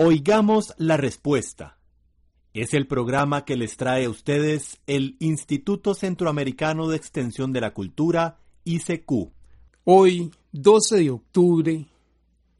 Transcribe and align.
Oigamos 0.00 0.74
la 0.78 0.96
respuesta. 0.96 1.76
Es 2.54 2.72
el 2.72 2.86
programa 2.86 3.44
que 3.44 3.56
les 3.56 3.76
trae 3.76 4.04
a 4.04 4.10
ustedes 4.10 4.78
el 4.86 5.16
Instituto 5.18 5.92
Centroamericano 5.92 6.86
de 6.86 6.96
Extensión 6.96 7.52
de 7.52 7.60
la 7.60 7.74
Cultura, 7.74 8.38
ICQ. 8.62 9.32
Hoy, 9.82 10.30
12 10.52 10.98
de 10.98 11.10
octubre, 11.10 11.88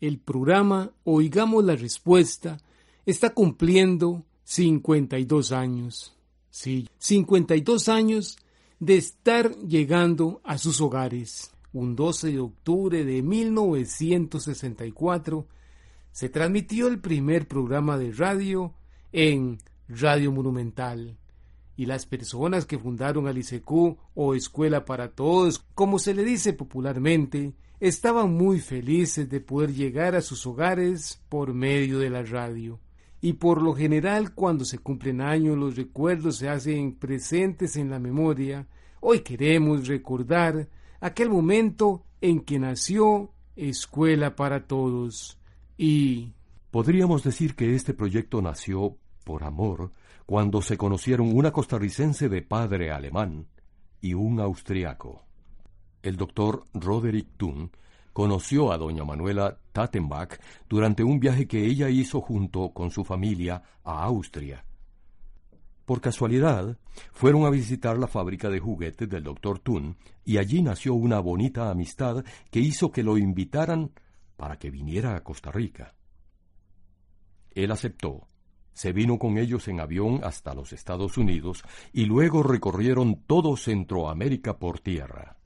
el 0.00 0.18
programa 0.18 0.90
Oigamos 1.04 1.62
la 1.62 1.76
Respuesta 1.76 2.58
está 3.06 3.30
cumpliendo 3.30 4.24
52 4.42 5.52
años. 5.52 6.16
Sí, 6.50 6.88
52 6.98 7.88
años 7.88 8.36
de 8.80 8.96
estar 8.96 9.54
llegando 9.58 10.40
a 10.42 10.58
sus 10.58 10.80
hogares. 10.80 11.52
Un 11.72 11.94
12 11.94 12.32
de 12.32 12.40
octubre 12.40 13.04
de 13.04 13.22
1964 13.22 15.46
se 16.18 16.28
transmitió 16.28 16.88
el 16.88 16.98
primer 16.98 17.46
programa 17.46 17.96
de 17.96 18.10
radio 18.10 18.74
en 19.12 19.58
Radio 19.86 20.32
Monumental. 20.32 21.16
Y 21.76 21.86
las 21.86 22.06
personas 22.06 22.66
que 22.66 22.76
fundaron 22.76 23.28
al 23.28 23.40
o 24.14 24.34
Escuela 24.34 24.84
para 24.84 25.12
Todos, 25.12 25.64
como 25.76 26.00
se 26.00 26.14
le 26.14 26.24
dice 26.24 26.54
popularmente, 26.54 27.54
estaban 27.78 28.32
muy 28.32 28.58
felices 28.58 29.30
de 29.30 29.38
poder 29.38 29.72
llegar 29.72 30.16
a 30.16 30.20
sus 30.20 30.44
hogares 30.44 31.22
por 31.28 31.54
medio 31.54 32.00
de 32.00 32.10
la 32.10 32.24
radio. 32.24 32.80
Y 33.20 33.34
por 33.34 33.62
lo 33.62 33.72
general 33.74 34.34
cuando 34.34 34.64
se 34.64 34.80
cumplen 34.80 35.20
años 35.20 35.56
los 35.56 35.76
recuerdos 35.76 36.38
se 36.38 36.48
hacen 36.48 36.96
presentes 36.96 37.76
en 37.76 37.90
la 37.90 38.00
memoria. 38.00 38.66
Hoy 38.98 39.20
queremos 39.20 39.86
recordar 39.86 40.68
aquel 40.98 41.30
momento 41.30 42.02
en 42.20 42.40
que 42.40 42.58
nació 42.58 43.30
Escuela 43.54 44.34
para 44.34 44.66
Todos. 44.66 45.37
Y 45.78 46.32
Podríamos 46.70 47.24
decir 47.24 47.54
que 47.54 47.74
este 47.74 47.94
proyecto 47.94 48.42
nació 48.42 48.98
por 49.24 49.42
amor 49.42 49.90
cuando 50.26 50.60
se 50.60 50.76
conocieron 50.76 51.34
una 51.34 51.50
costarricense 51.50 52.28
de 52.28 52.42
padre 52.42 52.90
alemán 52.90 53.46
y 54.02 54.12
un 54.12 54.38
austriaco. 54.38 55.24
El 56.02 56.16
doctor 56.16 56.64
Roderick 56.74 57.28
Thun 57.38 57.70
conoció 58.12 58.70
a 58.70 58.76
doña 58.76 59.02
Manuela 59.02 59.58
Tattenbach 59.72 60.38
durante 60.68 61.02
un 61.04 61.20
viaje 61.20 61.48
que 61.48 61.64
ella 61.64 61.88
hizo 61.88 62.20
junto 62.20 62.70
con 62.74 62.90
su 62.90 63.02
familia 63.02 63.62
a 63.82 64.04
Austria. 64.04 64.62
Por 65.86 66.02
casualidad, 66.02 66.76
fueron 67.12 67.46
a 67.46 67.50
visitar 67.50 67.96
la 67.96 68.08
fábrica 68.08 68.50
de 68.50 68.60
juguetes 68.60 69.08
del 69.08 69.24
doctor 69.24 69.58
Thun 69.58 69.96
y 70.22 70.36
allí 70.36 70.60
nació 70.60 70.92
una 70.92 71.18
bonita 71.18 71.70
amistad 71.70 72.22
que 72.50 72.60
hizo 72.60 72.92
que 72.92 73.02
lo 73.02 73.16
invitaran 73.16 73.90
para 74.38 74.56
que 74.56 74.70
viniera 74.70 75.16
a 75.16 75.24
Costa 75.24 75.50
Rica. 75.50 75.96
Él 77.50 77.72
aceptó, 77.72 78.28
se 78.72 78.92
vino 78.92 79.18
con 79.18 79.36
ellos 79.36 79.66
en 79.66 79.80
avión 79.80 80.20
hasta 80.22 80.54
los 80.54 80.72
Estados 80.72 81.18
Unidos 81.18 81.64
y 81.92 82.04
luego 82.04 82.44
recorrieron 82.44 83.24
todo 83.26 83.56
Centroamérica 83.56 84.60
por 84.60 84.78
tierra. 84.78 85.36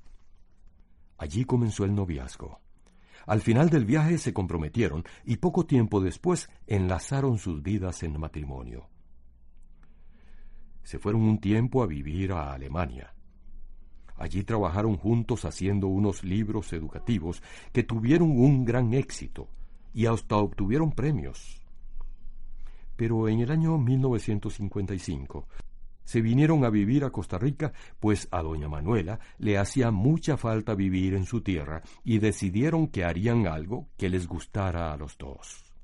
Allí 1.17 1.47
comenzó 1.47 1.87
el 1.87 1.95
noviazgo. 1.95 2.61
Al 3.25 3.41
final 3.41 3.71
del 3.71 3.87
viaje 3.87 4.19
se 4.19 4.35
comprometieron 4.35 5.05
y 5.25 5.39
poco 5.39 5.65
tiempo 5.65 6.03
después 6.03 6.51
enlazaron 6.67 7.39
sus 7.39 7.63
vidas 7.63 8.03
en 8.03 8.21
matrimonio. 8.21 8.91
Se 10.83 10.99
fueron 10.99 11.23
un 11.23 11.39
tiempo 11.41 11.83
a 11.83 11.87
vivir 11.87 12.33
a 12.33 12.53
Alemania. 12.53 13.15
Allí 14.22 14.44
trabajaron 14.44 14.99
juntos 14.99 15.44
haciendo 15.44 15.88
unos 15.88 16.22
libros 16.22 16.72
educativos 16.72 17.43
que 17.72 17.83
tuvieron 17.83 18.31
un 18.31 18.65
gran 18.65 18.94
éxito 18.94 19.49
y 19.93 20.06
hasta 20.06 20.37
obtuvieron 20.37 20.93
premios. 20.93 21.60
Pero 22.94 23.28
en 23.28 23.41
el 23.41 23.50
año 23.50 23.77
1955 23.78 25.49
se 26.05 26.21
vinieron 26.21 26.65
a 26.65 26.71
vivir 26.71 27.03
a 27.03 27.11
Costa 27.11 27.37
Rica, 27.37 27.72
pues 27.99 28.28
a 28.31 28.43
doña 28.43 28.69
Manuela 28.69 29.19
le 29.38 29.59
hacía 29.59 29.91
mucha 29.91 30.37
falta 30.37 30.77
vivir 30.77 31.15
en 31.15 31.27
su 31.27 31.41
tierra 31.41 31.82
y 32.05 32.21
decidieron 32.21 32.87
que 32.87 33.05
harían 33.05 33.49
algo 33.49 33.88
que 33.97 34.09
les 34.09 34.28
gustara 34.28 34.93
a 34.93 34.97
los 34.97 35.19
dos. 35.19 35.75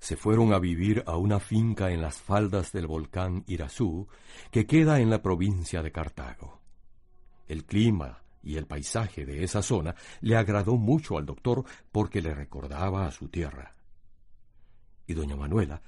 Se 0.00 0.16
fueron 0.16 0.52
a 0.52 0.58
vivir 0.58 1.04
a 1.06 1.16
una 1.16 1.38
finca 1.38 1.92
en 1.92 2.02
las 2.02 2.20
faldas 2.20 2.72
del 2.72 2.88
volcán 2.88 3.44
Irazú, 3.46 4.08
que 4.50 4.66
queda 4.66 4.98
en 4.98 5.08
la 5.08 5.22
provincia 5.22 5.84
de 5.84 5.92
Cartago. 5.92 6.58
El 7.48 7.64
clima 7.64 8.22
y 8.42 8.56
el 8.56 8.66
paisaje 8.66 9.26
de 9.26 9.42
esa 9.42 9.62
zona 9.62 9.94
le 10.20 10.36
agradó 10.36 10.76
mucho 10.76 11.18
al 11.18 11.26
doctor 11.26 11.64
porque 11.90 12.22
le 12.22 12.34
recordaba 12.34 13.06
a 13.06 13.10
su 13.10 13.28
tierra. 13.28 13.74
Y 15.06 15.14
doña 15.14 15.36
Manuela, 15.36 15.82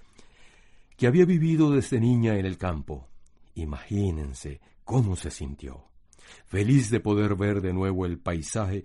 que 0.97 1.07
había 1.07 1.25
vivido 1.25 1.71
desde 1.71 2.01
niña 2.01 2.37
en 2.37 2.47
el 2.47 2.59
campo, 2.59 3.09
imagínense 3.55 4.61
cómo 4.85 5.17
se 5.17 5.31
sintió, 5.31 5.85
feliz 6.47 6.91
de 6.91 7.01
poder 7.01 7.37
ver 7.37 7.61
de 7.61 7.73
nuevo 7.73 8.07
el 8.07 8.19
paisaje 8.19 8.85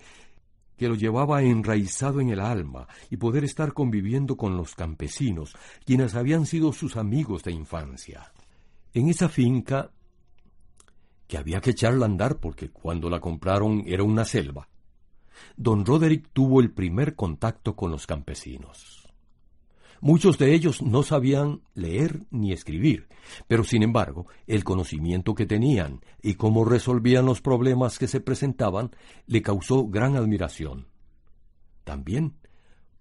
que 0.78 0.88
lo 0.90 0.96
llevaba 0.96 1.42
enraizado 1.42 2.20
en 2.20 2.30
el 2.30 2.40
alma 2.40 2.88
y 3.10 3.18
poder 3.18 3.44
estar 3.44 3.74
conviviendo 3.74 4.36
con 4.36 4.58
los 4.58 4.76
campesinos, 4.76 5.56
quienes 5.86 6.16
habían 6.16 6.46
sido 6.46 6.74
sus 6.74 6.98
amigos 6.98 7.44
de 7.44 7.54
infancia. 7.54 8.34
En 8.94 9.10
esa 9.10 9.30
finca 9.30 9.92
que 11.28 11.38
había 11.38 11.62
que 11.62 11.72
echarla 11.72 12.06
a 12.06 12.10
andar 12.10 12.40
porque 12.40 12.70
cuando 12.70 13.10
la 13.10 13.20
compraron 13.20 13.84
era 13.86 14.04
una 14.04 14.26
selva, 14.26 14.70
don 15.58 15.86
Roderick 15.86 16.30
tuvo 16.34 16.62
el 16.62 16.72
primer 16.72 17.16
contacto 17.16 17.76
con 17.76 17.92
los 17.92 18.08
campesinos. 18.08 19.06
Muchos 20.02 20.38
de 20.38 20.54
ellos 20.54 20.82
no 20.82 21.04
sabían 21.04 21.62
leer 21.74 22.26
ni 22.30 22.52
escribir, 22.52 23.08
pero 23.48 23.64
sin 23.64 23.82
embargo, 23.82 24.28
el 24.46 24.64
conocimiento 24.64 25.34
que 25.34 25.46
tenían 25.46 26.02
y 26.22 26.36
cómo 26.36 26.66
resolvían 26.66 27.26
los 27.26 27.42
problemas 27.42 27.98
que 27.98 28.08
se 28.08 28.20
presentaban 28.20 28.92
le 29.26 29.42
causó 29.42 29.88
gran 29.88 30.16
admiración. 30.16 30.88
También, 31.84 32.36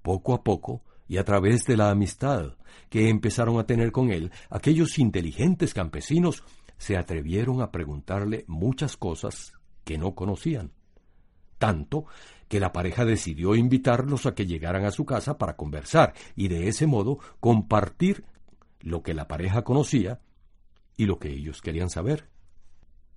poco 0.03 0.35
a 0.35 0.45
poco, 0.45 0.83
y 1.07 1.19
a 1.19 1.25
través 1.25 1.65
de 1.65 1.77
la 1.77 1.91
amistad 1.91 2.57
que 2.89 3.09
empezaron 3.09 3.59
a 3.59 3.67
tener 3.67 3.93
con 3.93 4.11
él, 4.11 4.31
aquellos 4.49 4.99
inteligentes 4.99 5.75
campesinos 5.75 6.43
se 6.79 6.97
atrevieron 6.97 7.63
a 7.63 7.71
preguntarle 7.71 8.45
muchas 8.47 8.97
cosas 8.97 9.53
que 9.85 9.99
no 9.99 10.15
conocían. 10.15 10.73
Tanto 11.59 12.07
que 12.49 12.61
la 12.61 12.73
pareja 12.73 13.05
decidió 13.05 13.55
invitarlos 13.55 14.27
a 14.27 14.35
que 14.35 14.47
llegaran 14.47 14.85
a 14.85 14.91
su 14.91 15.05
casa 15.05 15.39
para 15.39 15.57
conversar 15.57 16.15
y 16.37 16.49
de 16.49 16.69
ese 16.69 16.87
modo 16.87 17.19
compartir 17.41 18.25
lo 18.81 19.03
que 19.03 19.15
la 19.15 19.29
pareja 19.29 19.63
conocía 19.63 20.21
y 20.97 21.07
lo 21.07 21.19
que 21.19 21.31
ellos 21.31 21.63
querían 21.63 21.91
saber. 21.91 22.29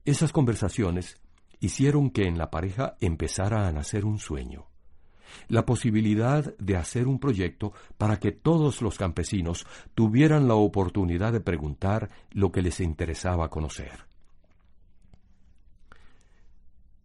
Esas 0.06 0.32
conversaciones 0.32 1.18
hicieron 1.60 2.10
que 2.10 2.24
en 2.24 2.38
la 2.38 2.50
pareja 2.50 2.96
empezara 3.02 3.68
a 3.68 3.72
nacer 3.72 4.06
un 4.06 4.20
sueño, 4.20 4.68
la 5.48 5.66
posibilidad 5.66 6.56
de 6.58 6.78
hacer 6.78 7.08
un 7.08 7.20
proyecto 7.20 7.74
para 7.98 8.20
que 8.20 8.32
todos 8.32 8.82
los 8.82 8.98
campesinos 8.98 9.66
tuvieran 9.96 10.48
la 10.48 10.56
oportunidad 10.56 11.34
de 11.34 11.42
preguntar 11.42 12.10
lo 12.32 12.52
que 12.52 12.62
les 12.62 12.80
interesaba 12.80 13.50
conocer. 13.50 14.08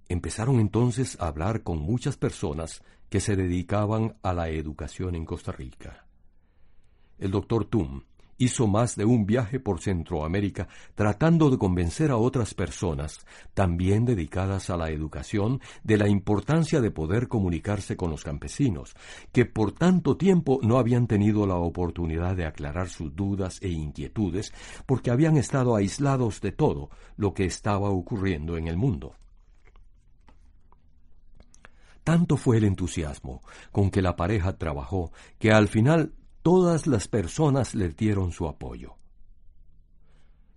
Empezaron 0.09 0.61
entonces 0.61 1.17
a 1.21 1.29
hablar 1.29 1.63
con 1.63 1.79
muchas 1.79 2.17
personas 2.17 2.83
que 3.09 3.21
se 3.21 3.37
dedicaban 3.37 4.17
a 4.23 4.33
la 4.33 4.49
educación 4.49 5.15
en 5.15 5.25
Costa 5.25 5.53
Rica. 5.53 6.07
El 7.19 7.31
doctor 7.31 7.65
Tum, 7.65 8.03
hizo 8.39 8.67
más 8.67 8.97
de 8.97 9.05
un 9.05 9.27
viaje 9.27 9.61
por 9.61 9.81
Centroamérica 9.81 10.69
tratando 10.95 11.51
de 11.51 11.59
convencer 11.59 12.11
a 12.11 12.17
otras 12.17 12.55
personas, 12.55 13.25
también 13.55 14.05
dedicadas 14.05 14.71
a 14.71 14.77
la 14.77 14.91
educación, 14.91 15.61
de 15.85 15.99
la 15.99 16.09
importancia 16.09 16.81
de 16.81 16.91
poder 16.91 17.29
comunicarse 17.29 17.97
con 17.97 18.11
los 18.11 18.25
campesinos, 18.25 18.95
que 19.33 19.45
por 19.45 19.73
tanto 19.73 20.17
tiempo 20.17 20.61
no 20.63 20.79
habían 20.79 21.07
tenido 21.07 21.47
la 21.47 21.57
oportunidad 21.57 22.37
de 22.37 22.47
aclarar 22.47 22.89
sus 22.89 23.15
dudas 23.15 23.59
e 23.63 23.69
inquietudes 23.69 24.53
porque 24.87 25.11
habían 25.11 25.37
estado 25.37 25.77
aislados 25.77 26.41
de 26.41 26.53
todo 26.53 26.91
lo 27.17 27.35
que 27.35 27.45
estaba 27.45 27.91
ocurriendo 27.91 28.57
en 28.57 28.69
el 28.69 28.77
mundo. 28.77 29.15
Tanto 32.05 32.37
fue 32.37 32.57
el 32.57 32.65
entusiasmo 32.65 33.43
con 33.71 33.91
que 33.91 34.03
la 34.03 34.17
pareja 34.17 34.59
trabajó 34.59 35.13
que 35.39 35.53
al 35.53 35.69
final 35.69 36.15
todas 36.43 36.87
las 36.87 37.09
personas 37.09 37.75
le 37.75 37.89
dieron 37.91 38.33
su 38.33 38.47
apoyo. 38.47 38.97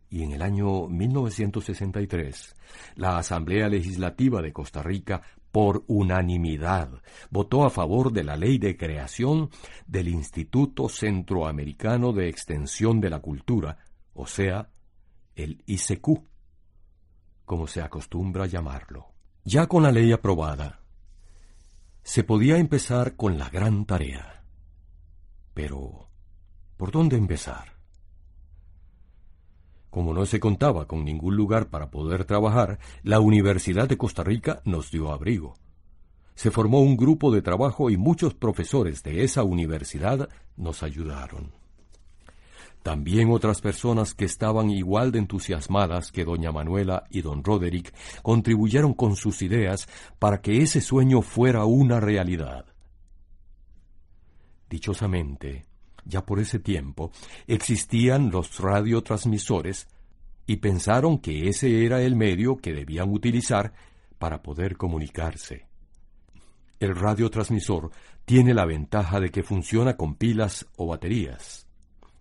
Y 0.09 0.23
en 0.23 0.31
el 0.31 0.41
año 0.41 0.87
1963, 0.87 2.55
la 2.95 3.17
Asamblea 3.17 3.69
Legislativa 3.69 4.41
de 4.41 4.53
Costa 4.53 4.81
Rica, 4.83 5.21
por 5.51 5.83
unanimidad, 5.87 6.89
votó 7.29 7.63
a 7.65 7.69
favor 7.69 8.11
de 8.11 8.23
la 8.23 8.35
ley 8.35 8.57
de 8.57 8.77
creación 8.77 9.49
del 9.87 10.09
Instituto 10.09 10.89
Centroamericano 10.89 12.11
de 12.13 12.29
Extensión 12.29 12.99
de 12.99 13.09
la 13.09 13.19
Cultura, 13.19 13.77
o 14.13 14.27
sea, 14.27 14.69
el 15.35 15.63
ICQ, 15.65 16.23
como 17.45 17.67
se 17.67 17.81
acostumbra 17.81 18.47
llamarlo. 18.47 19.07
Ya 19.43 19.67
con 19.67 19.83
la 19.83 19.91
ley 19.91 20.11
aprobada, 20.11 20.81
se 22.03 22.23
podía 22.23 22.57
empezar 22.57 23.15
con 23.15 23.37
la 23.37 23.49
gran 23.49 23.85
tarea. 23.85 24.34
Pero, 25.55 26.09
¿por 26.75 26.91
dónde 26.91 27.15
empezar? 27.15 27.77
Como 29.89 30.13
no 30.13 30.25
se 30.25 30.41
contaba 30.41 30.85
con 30.85 31.05
ningún 31.05 31.37
lugar 31.37 31.69
para 31.69 31.89
poder 31.89 32.25
trabajar, 32.25 32.77
la 33.03 33.21
Universidad 33.21 33.87
de 33.87 33.97
Costa 33.97 34.21
Rica 34.21 34.61
nos 34.65 34.91
dio 34.91 35.13
abrigo. 35.13 35.55
Se 36.35 36.51
formó 36.51 36.81
un 36.81 36.97
grupo 36.97 37.31
de 37.31 37.41
trabajo 37.41 37.89
y 37.89 37.95
muchos 37.95 38.33
profesores 38.33 39.01
de 39.01 39.23
esa 39.23 39.43
universidad 39.43 40.27
nos 40.57 40.83
ayudaron. 40.83 41.53
También 42.83 43.31
otras 43.31 43.61
personas 43.61 44.13
que 44.13 44.25
estaban 44.25 44.69
igual 44.69 45.13
de 45.13 45.19
entusiasmadas 45.19 46.11
que 46.11 46.25
doña 46.25 46.51
Manuela 46.51 47.05
y 47.09 47.21
don 47.21 47.45
Roderick 47.45 47.93
contribuyeron 48.21 48.93
con 48.93 49.15
sus 49.15 49.41
ideas 49.41 49.87
para 50.19 50.41
que 50.41 50.61
ese 50.61 50.81
sueño 50.81 51.21
fuera 51.21 51.63
una 51.63 52.01
realidad. 52.01 52.74
Dichosamente, 54.75 55.63
ya 56.03 56.25
por 56.25 56.37
ese 56.37 56.59
tiempo, 56.59 57.09
existían 57.47 58.29
los 58.29 58.59
radiotransmisores 58.59 59.87
y 60.45 60.57
pensaron 60.57 61.19
que 61.19 61.47
ese 61.47 61.85
era 61.85 62.01
el 62.01 62.17
medio 62.17 62.57
que 62.57 62.73
debían 62.73 63.09
utilizar 63.09 63.71
para 64.17 64.41
poder 64.41 64.75
comunicarse. 64.75 65.65
El 66.77 66.93
radiotransmisor 66.93 67.89
tiene 68.25 68.53
la 68.53 68.65
ventaja 68.65 69.21
de 69.21 69.29
que 69.29 69.43
funciona 69.43 69.95
con 69.95 70.15
pilas 70.15 70.67
o 70.75 70.87
baterías 70.87 71.65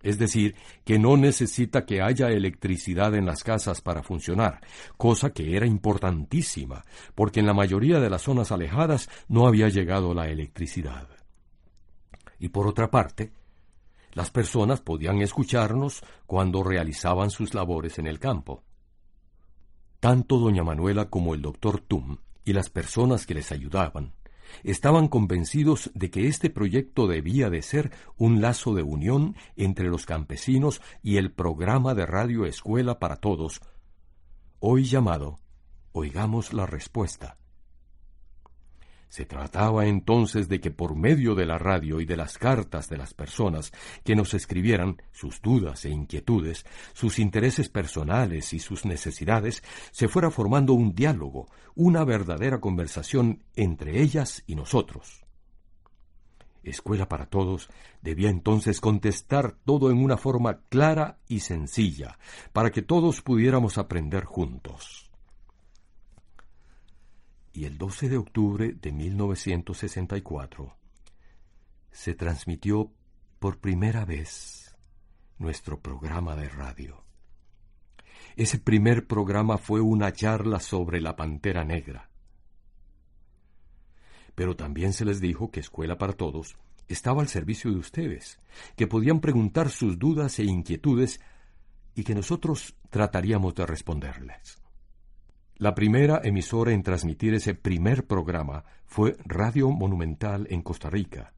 es 0.04 0.18
decir, 0.18 0.54
que 0.84 0.98
no 0.98 1.16
necesita 1.16 1.86
que 1.86 2.02
haya 2.02 2.28
electricidad 2.28 3.14
en 3.14 3.24
las 3.24 3.42
casas 3.42 3.80
para 3.80 4.02
funcionar, 4.02 4.60
cosa 4.98 5.30
que 5.30 5.56
era 5.56 5.66
importantísima, 5.66 6.84
porque 7.14 7.40
en 7.40 7.46
la 7.46 7.54
mayoría 7.54 7.98
de 8.00 8.10
las 8.10 8.20
zonas 8.20 8.52
alejadas 8.52 9.08
no 9.28 9.46
había 9.46 9.70
llegado 9.70 10.12
la 10.12 10.28
electricidad. 10.28 11.08
Y 12.38 12.48
por 12.48 12.66
otra 12.66 12.90
parte, 12.90 13.32
las 14.12 14.30
personas 14.30 14.80
podían 14.80 15.20
escucharnos 15.20 16.02
cuando 16.26 16.62
realizaban 16.62 17.30
sus 17.30 17.54
labores 17.54 17.98
en 17.98 18.06
el 18.06 18.18
campo. 18.18 18.62
Tanto 20.00 20.38
doña 20.38 20.62
Manuela 20.62 21.10
como 21.10 21.34
el 21.34 21.42
doctor 21.42 21.80
Tum 21.80 22.18
y 22.44 22.52
las 22.52 22.70
personas 22.70 23.26
que 23.26 23.34
les 23.34 23.50
ayudaban 23.52 24.12
estaban 24.62 25.08
convencidos 25.08 25.90
de 25.94 26.10
que 26.10 26.28
este 26.28 26.50
proyecto 26.50 27.06
debía 27.06 27.50
de 27.50 27.62
ser 27.62 27.90
un 28.16 28.40
lazo 28.40 28.74
de 28.74 28.82
unión 28.82 29.34
entre 29.56 29.88
los 29.88 30.06
campesinos 30.06 30.80
y 31.02 31.16
el 31.16 31.32
programa 31.32 31.94
de 31.94 32.06
radio 32.06 32.46
Escuela 32.46 32.98
para 32.98 33.16
Todos, 33.16 33.60
hoy 34.60 34.84
llamado 34.84 35.38
Oigamos 35.92 36.52
la 36.52 36.66
Respuesta. 36.66 37.38
Se 39.14 39.26
trataba 39.26 39.86
entonces 39.86 40.48
de 40.48 40.60
que 40.60 40.72
por 40.72 40.96
medio 40.96 41.36
de 41.36 41.46
la 41.46 41.56
radio 41.56 42.00
y 42.00 42.04
de 42.04 42.16
las 42.16 42.36
cartas 42.36 42.88
de 42.88 42.96
las 42.96 43.14
personas 43.14 43.72
que 44.02 44.16
nos 44.16 44.34
escribieran 44.34 45.00
sus 45.12 45.40
dudas 45.40 45.84
e 45.84 45.90
inquietudes, 45.90 46.66
sus 46.94 47.20
intereses 47.20 47.68
personales 47.68 48.52
y 48.52 48.58
sus 48.58 48.84
necesidades, 48.84 49.62
se 49.92 50.08
fuera 50.08 50.32
formando 50.32 50.72
un 50.72 50.96
diálogo, 50.96 51.46
una 51.76 52.04
verdadera 52.04 52.58
conversación 52.58 53.44
entre 53.54 54.02
ellas 54.02 54.42
y 54.48 54.56
nosotros. 54.56 55.24
Escuela 56.64 57.08
para 57.08 57.26
Todos 57.26 57.68
debía 58.02 58.30
entonces 58.30 58.80
contestar 58.80 59.54
todo 59.64 59.92
en 59.92 60.02
una 60.02 60.16
forma 60.16 60.62
clara 60.68 61.20
y 61.28 61.38
sencilla, 61.38 62.18
para 62.52 62.72
que 62.72 62.82
todos 62.82 63.22
pudiéramos 63.22 63.78
aprender 63.78 64.24
juntos 64.24 65.03
y 67.54 67.64
el 67.66 67.78
12 67.78 68.08
de 68.08 68.16
octubre 68.18 68.72
de 68.72 68.92
1964 68.92 70.76
se 71.92 72.14
transmitió 72.14 72.92
por 73.38 73.60
primera 73.60 74.04
vez 74.04 74.76
nuestro 75.38 75.80
programa 75.80 76.34
de 76.34 76.48
radio. 76.48 77.04
Ese 78.34 78.58
primer 78.58 79.06
programa 79.06 79.56
fue 79.56 79.80
una 79.80 80.12
charla 80.12 80.58
sobre 80.58 81.00
la 81.00 81.14
Pantera 81.14 81.64
Negra. 81.64 82.10
Pero 84.34 84.56
también 84.56 84.92
se 84.92 85.04
les 85.04 85.20
dijo 85.20 85.52
que 85.52 85.60
Escuela 85.60 85.96
para 85.96 86.14
Todos 86.14 86.56
estaba 86.88 87.22
al 87.22 87.28
servicio 87.28 87.70
de 87.70 87.78
ustedes, 87.78 88.40
que 88.74 88.88
podían 88.88 89.20
preguntar 89.20 89.70
sus 89.70 89.96
dudas 89.96 90.40
e 90.40 90.44
inquietudes 90.44 91.20
y 91.94 92.02
que 92.02 92.16
nosotros 92.16 92.74
trataríamos 92.90 93.54
de 93.54 93.64
responderles. 93.64 94.63
La 95.56 95.74
primera 95.74 96.20
emisora 96.24 96.72
en 96.72 96.82
transmitir 96.82 97.32
ese 97.34 97.54
primer 97.54 98.06
programa 98.06 98.64
fue 98.86 99.16
Radio 99.24 99.70
Monumental 99.70 100.48
en 100.50 100.62
Costa 100.62 100.90
Rica. 100.90 101.32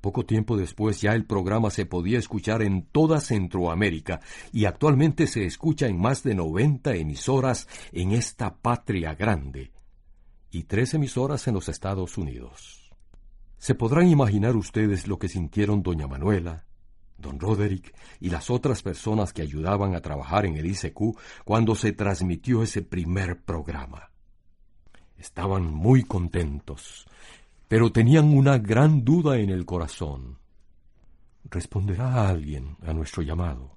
Poco 0.00 0.24
tiempo 0.24 0.56
después 0.56 1.02
ya 1.02 1.12
el 1.12 1.26
programa 1.26 1.68
se 1.68 1.84
podía 1.84 2.18
escuchar 2.18 2.62
en 2.62 2.86
toda 2.86 3.20
Centroamérica 3.20 4.20
y 4.50 4.64
actualmente 4.64 5.26
se 5.26 5.44
escucha 5.44 5.88
en 5.88 6.00
más 6.00 6.22
de 6.22 6.34
90 6.34 6.94
emisoras 6.94 7.68
en 7.92 8.12
esta 8.12 8.56
patria 8.56 9.14
grande 9.14 9.72
y 10.50 10.64
tres 10.64 10.94
emisoras 10.94 11.46
en 11.48 11.54
los 11.54 11.68
Estados 11.68 12.16
Unidos. 12.16 12.90
Se 13.58 13.74
podrán 13.74 14.08
imaginar 14.08 14.56
ustedes 14.56 15.06
lo 15.06 15.18
que 15.18 15.28
sintieron 15.28 15.82
doña 15.82 16.06
Manuela, 16.06 16.64
don 17.20 17.38
Roderick 17.38 17.94
y 18.20 18.30
las 18.30 18.50
otras 18.50 18.82
personas 18.82 19.32
que 19.32 19.42
ayudaban 19.42 19.94
a 19.94 20.00
trabajar 20.00 20.46
en 20.46 20.56
el 20.56 20.66
ICQ 20.66 21.16
cuando 21.44 21.74
se 21.74 21.92
transmitió 21.92 22.62
ese 22.62 22.82
primer 22.82 23.42
programa. 23.42 24.10
Estaban 25.16 25.64
muy 25.64 26.04
contentos, 26.04 27.06
pero 27.68 27.92
tenían 27.92 28.36
una 28.36 28.58
gran 28.58 29.04
duda 29.04 29.38
en 29.38 29.50
el 29.50 29.66
corazón. 29.66 30.38
¿Responderá 31.44 32.28
alguien 32.28 32.76
a 32.82 32.92
nuestro 32.92 33.22
llamado? 33.22 33.76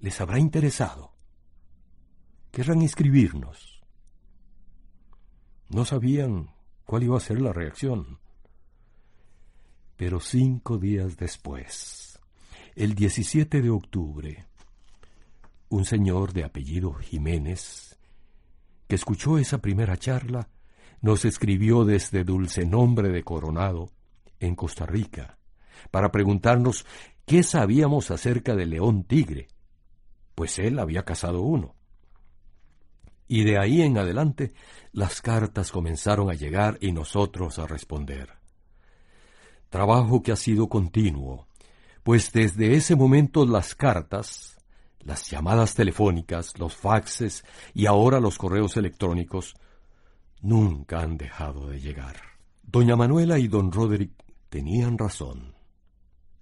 ¿Les 0.00 0.20
habrá 0.20 0.38
interesado? 0.38 1.12
¿Querrán 2.50 2.82
inscribirnos? 2.82 3.82
No 5.68 5.84
sabían 5.84 6.50
cuál 6.84 7.04
iba 7.04 7.16
a 7.16 7.20
ser 7.20 7.40
la 7.40 7.52
reacción. 7.52 8.18
Pero 9.96 10.18
cinco 10.18 10.78
días 10.78 11.16
después, 11.16 12.18
el 12.74 12.96
17 12.96 13.62
de 13.62 13.70
octubre, 13.70 14.44
un 15.68 15.84
señor 15.84 16.32
de 16.32 16.42
apellido 16.42 16.94
Jiménez, 16.94 17.96
que 18.88 18.96
escuchó 18.96 19.38
esa 19.38 19.58
primera 19.58 19.96
charla, 19.96 20.48
nos 21.00 21.24
escribió 21.24 21.84
desde 21.84 22.24
Dulce 22.24 22.66
Nombre 22.66 23.10
de 23.10 23.22
Coronado, 23.22 23.90
en 24.40 24.56
Costa 24.56 24.84
Rica, 24.84 25.38
para 25.92 26.10
preguntarnos 26.10 26.84
qué 27.24 27.44
sabíamos 27.44 28.10
acerca 28.10 28.56
del 28.56 28.70
león 28.70 29.04
tigre, 29.04 29.46
pues 30.34 30.58
él 30.58 30.80
había 30.80 31.04
cazado 31.04 31.42
uno. 31.42 31.76
Y 33.28 33.44
de 33.44 33.58
ahí 33.58 33.80
en 33.82 33.96
adelante 33.96 34.52
las 34.92 35.22
cartas 35.22 35.70
comenzaron 35.70 36.30
a 36.30 36.34
llegar 36.34 36.78
y 36.80 36.90
nosotros 36.90 37.60
a 37.60 37.66
responder 37.68 38.43
trabajo 39.74 40.22
que 40.22 40.30
ha 40.30 40.36
sido 40.36 40.68
continuo, 40.68 41.48
pues 42.04 42.30
desde 42.30 42.76
ese 42.76 42.94
momento 42.94 43.44
las 43.44 43.74
cartas, 43.74 44.56
Las 45.00 45.28
llamadas 45.28 45.74
telefónicas, 45.74 46.56
los 46.60 46.76
faxes 46.76 47.44
y 47.74 47.86
ahora 47.86 48.20
los 48.20 48.38
correos 48.38 48.76
electrónicos 48.76 49.56
nunca 50.42 51.00
han 51.00 51.16
dejado 51.16 51.68
de 51.70 51.80
llegar. 51.80 52.14
Doña 52.62 52.94
Manuela 52.94 53.36
y 53.40 53.48
don 53.48 53.72
Roderick 53.72 54.12
tenían 54.48 54.96
razón. 54.96 55.56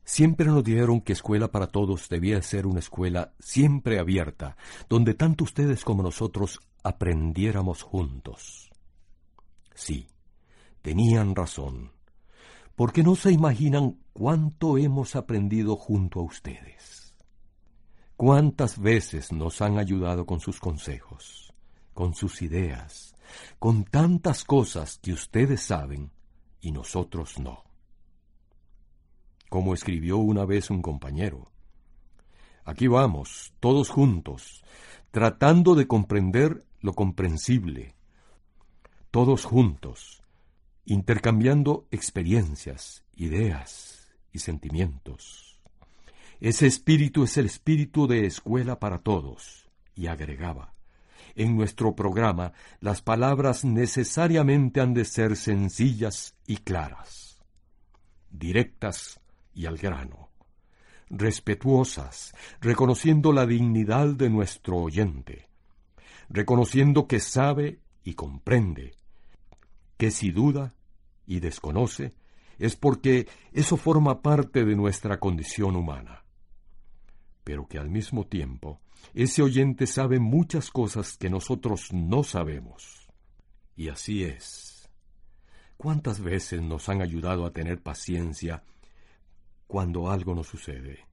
Siempre 0.04 0.44
nos 0.46 0.62
dijeron 0.62 1.00
que 1.00 1.14
Escuela 1.14 1.50
para 1.50 1.68
Todos 1.68 2.10
debía 2.10 2.42
ser 2.42 2.66
una 2.66 2.80
escuela 2.80 3.32
siempre 3.40 3.98
abierta, 3.98 4.58
donde 4.90 5.14
tanto 5.14 5.44
ustedes 5.44 5.84
como 5.84 6.02
nosotros 6.02 6.60
aprendiéramos 6.82 7.80
juntos. 7.82 8.70
Sí, 9.74 10.06
tenían 10.82 11.34
razón, 11.34 11.92
porque 12.74 13.02
no 13.02 13.14
se 13.14 13.32
imaginan 13.32 13.98
cuánto 14.12 14.78
hemos 14.78 15.16
aprendido 15.16 15.76
junto 15.76 16.20
a 16.20 16.22
ustedes. 16.24 17.14
Cuántas 18.16 18.78
veces 18.78 19.32
nos 19.32 19.60
han 19.60 19.78
ayudado 19.78 20.26
con 20.26 20.40
sus 20.40 20.60
consejos, 20.60 21.52
con 21.94 22.14
sus 22.14 22.42
ideas, 22.42 23.14
con 23.58 23.84
tantas 23.84 24.44
cosas 24.44 24.98
que 24.98 25.12
ustedes 25.12 25.62
saben 25.62 26.10
y 26.60 26.72
nosotros 26.72 27.38
no 27.38 27.64
como 29.52 29.74
escribió 29.74 30.16
una 30.16 30.46
vez 30.46 30.70
un 30.70 30.80
compañero. 30.80 31.52
Aquí 32.64 32.86
vamos, 32.86 33.52
todos 33.60 33.90
juntos, 33.90 34.64
tratando 35.10 35.74
de 35.74 35.86
comprender 35.86 36.64
lo 36.80 36.94
comprensible, 36.94 37.94
todos 39.10 39.44
juntos, 39.44 40.21
intercambiando 40.84 41.86
experiencias, 41.90 43.04
ideas 43.14 44.12
y 44.32 44.40
sentimientos. 44.40 45.60
Ese 46.40 46.66
espíritu 46.66 47.24
es 47.24 47.36
el 47.36 47.46
espíritu 47.46 48.06
de 48.06 48.26
escuela 48.26 48.80
para 48.80 48.98
todos, 48.98 49.70
y 49.94 50.06
agregaba, 50.06 50.74
en 51.34 51.56
nuestro 51.56 51.94
programa 51.94 52.52
las 52.80 53.00
palabras 53.00 53.64
necesariamente 53.64 54.80
han 54.80 54.94
de 54.94 55.04
ser 55.04 55.36
sencillas 55.36 56.34
y 56.46 56.58
claras, 56.58 57.40
directas 58.30 59.20
y 59.54 59.66
al 59.66 59.78
grano, 59.78 60.30
respetuosas, 61.08 62.34
reconociendo 62.60 63.32
la 63.32 63.46
dignidad 63.46 64.08
de 64.08 64.30
nuestro 64.30 64.78
oyente, 64.78 65.48
reconociendo 66.28 67.06
que 67.06 67.20
sabe 67.20 67.80
y 68.02 68.14
comprende, 68.14 68.94
que 70.02 70.10
si 70.10 70.32
duda 70.32 70.74
y 71.28 71.38
desconoce, 71.38 72.12
es 72.58 72.74
porque 72.74 73.28
eso 73.52 73.76
forma 73.76 74.20
parte 74.20 74.64
de 74.64 74.74
nuestra 74.74 75.20
condición 75.20 75.76
humana, 75.76 76.24
pero 77.44 77.68
que 77.68 77.78
al 77.78 77.88
mismo 77.88 78.26
tiempo 78.26 78.80
ese 79.14 79.42
oyente 79.42 79.86
sabe 79.86 80.18
muchas 80.18 80.72
cosas 80.72 81.16
que 81.16 81.30
nosotros 81.30 81.92
no 81.92 82.24
sabemos. 82.24 83.12
Y 83.76 83.90
así 83.90 84.24
es. 84.24 84.90
¿Cuántas 85.76 86.18
veces 86.18 86.60
nos 86.62 86.88
han 86.88 87.00
ayudado 87.00 87.46
a 87.46 87.52
tener 87.52 87.80
paciencia 87.80 88.64
cuando 89.68 90.10
algo 90.10 90.34
nos 90.34 90.48
sucede. 90.48 91.06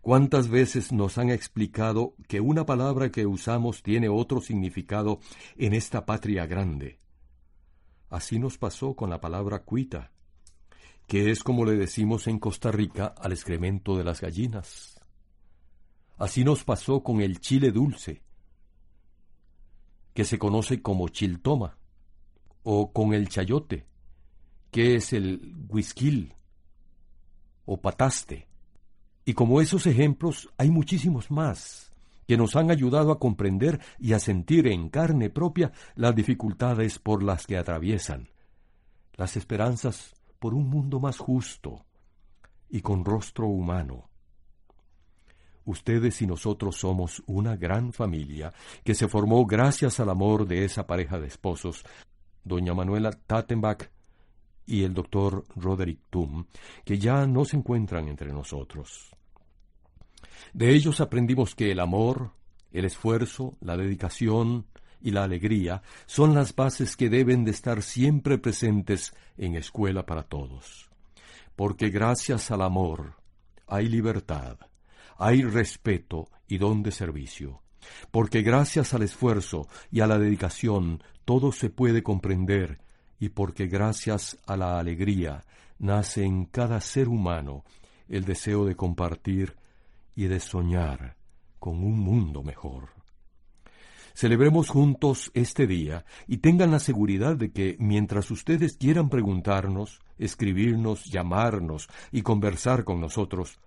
¿Cuántas 0.00 0.48
veces 0.48 0.90
nos 0.90 1.18
han 1.18 1.30
explicado 1.30 2.16
que 2.26 2.40
una 2.40 2.66
palabra 2.66 3.12
que 3.12 3.26
usamos 3.26 3.84
tiene 3.84 4.08
otro 4.08 4.40
significado 4.40 5.20
en 5.56 5.72
esta 5.72 6.04
patria 6.04 6.46
grande? 6.46 6.98
Así 8.10 8.38
nos 8.38 8.58
pasó 8.58 8.94
con 8.94 9.10
la 9.10 9.20
palabra 9.20 9.60
cuita, 9.60 10.12
que 11.06 11.30
es 11.30 11.42
como 11.42 11.64
le 11.64 11.76
decimos 11.76 12.26
en 12.26 12.38
Costa 12.38 12.70
Rica 12.70 13.14
al 13.16 13.32
excremento 13.32 13.96
de 13.96 14.04
las 14.04 14.20
gallinas. 14.20 15.00
Así 16.16 16.44
nos 16.44 16.64
pasó 16.64 17.02
con 17.02 17.20
el 17.20 17.40
chile 17.40 17.70
dulce, 17.70 18.22
que 20.14 20.24
se 20.24 20.38
conoce 20.38 20.82
como 20.82 21.08
chiltoma, 21.08 21.76
o 22.62 22.92
con 22.92 23.14
el 23.14 23.28
chayote, 23.28 23.86
que 24.70 24.96
es 24.96 25.12
el 25.12 25.54
whisky 25.68 26.32
o 27.64 27.80
pataste. 27.80 28.48
Y 29.24 29.34
como 29.34 29.60
esos 29.60 29.86
ejemplos 29.86 30.48
hay 30.56 30.70
muchísimos 30.70 31.30
más 31.30 31.88
que 32.28 32.36
nos 32.36 32.56
han 32.56 32.70
ayudado 32.70 33.10
a 33.10 33.18
comprender 33.18 33.80
y 33.98 34.12
a 34.12 34.18
sentir 34.18 34.66
en 34.66 34.90
carne 34.90 35.30
propia 35.30 35.72
las 35.94 36.14
dificultades 36.14 36.98
por 36.98 37.22
las 37.22 37.46
que 37.46 37.56
atraviesan, 37.56 38.28
las 39.14 39.38
esperanzas 39.38 40.14
por 40.38 40.52
un 40.52 40.68
mundo 40.68 41.00
más 41.00 41.16
justo 41.16 41.86
y 42.68 42.82
con 42.82 43.02
rostro 43.02 43.46
humano. 43.46 44.10
Ustedes 45.64 46.20
y 46.20 46.26
nosotros 46.26 46.76
somos 46.76 47.22
una 47.26 47.56
gran 47.56 47.94
familia 47.94 48.52
que 48.84 48.94
se 48.94 49.08
formó 49.08 49.46
gracias 49.46 49.98
al 49.98 50.10
amor 50.10 50.46
de 50.46 50.66
esa 50.66 50.86
pareja 50.86 51.18
de 51.18 51.28
esposos, 51.28 51.82
doña 52.44 52.74
Manuela 52.74 53.10
Tattenbach 53.10 53.90
y 54.66 54.82
el 54.84 54.92
doctor 54.92 55.46
Roderick 55.56 56.00
Tum, 56.10 56.44
que 56.84 56.98
ya 56.98 57.26
no 57.26 57.46
se 57.46 57.56
encuentran 57.56 58.06
entre 58.06 58.30
nosotros. 58.34 59.17
De 60.52 60.74
ellos 60.74 61.00
aprendimos 61.00 61.54
que 61.54 61.70
el 61.70 61.80
amor, 61.80 62.32
el 62.72 62.84
esfuerzo, 62.84 63.56
la 63.60 63.76
dedicación 63.76 64.66
y 65.00 65.10
la 65.10 65.24
alegría 65.24 65.82
son 66.06 66.34
las 66.34 66.54
bases 66.54 66.96
que 66.96 67.08
deben 67.08 67.44
de 67.44 67.52
estar 67.52 67.82
siempre 67.82 68.38
presentes 68.38 69.14
en 69.36 69.54
Escuela 69.54 70.04
para 70.06 70.24
Todos. 70.24 70.90
Porque 71.56 71.90
gracias 71.90 72.50
al 72.50 72.62
amor 72.62 73.14
hay 73.66 73.88
libertad, 73.88 74.58
hay 75.16 75.42
respeto 75.42 76.28
y 76.46 76.58
don 76.58 76.82
de 76.82 76.92
servicio. 76.92 77.62
Porque 78.10 78.42
gracias 78.42 78.94
al 78.94 79.02
esfuerzo 79.02 79.68
y 79.90 80.00
a 80.00 80.06
la 80.06 80.18
dedicación 80.18 81.02
todo 81.24 81.52
se 81.52 81.70
puede 81.70 82.02
comprender 82.02 82.80
y 83.20 83.30
porque 83.30 83.66
gracias 83.66 84.38
a 84.46 84.56
la 84.56 84.78
alegría 84.78 85.44
nace 85.78 86.24
en 86.24 86.46
cada 86.46 86.80
ser 86.80 87.08
humano 87.08 87.64
el 88.08 88.24
deseo 88.24 88.64
de 88.64 88.76
compartir 88.76 89.56
y 90.18 90.26
de 90.26 90.40
soñar 90.40 91.16
con 91.60 91.76
un 91.84 91.96
mundo 91.96 92.42
mejor. 92.42 92.88
Celebremos 94.14 94.68
juntos 94.68 95.30
este 95.32 95.68
día 95.68 96.04
y 96.26 96.38
tengan 96.38 96.72
la 96.72 96.80
seguridad 96.80 97.36
de 97.36 97.52
que 97.52 97.76
mientras 97.78 98.28
ustedes 98.32 98.76
quieran 98.76 99.10
preguntarnos, 99.10 100.00
escribirnos, 100.18 101.04
llamarnos 101.04 101.88
y 102.10 102.22
conversar 102.22 102.82
con 102.82 103.00
nosotros, 103.00 103.60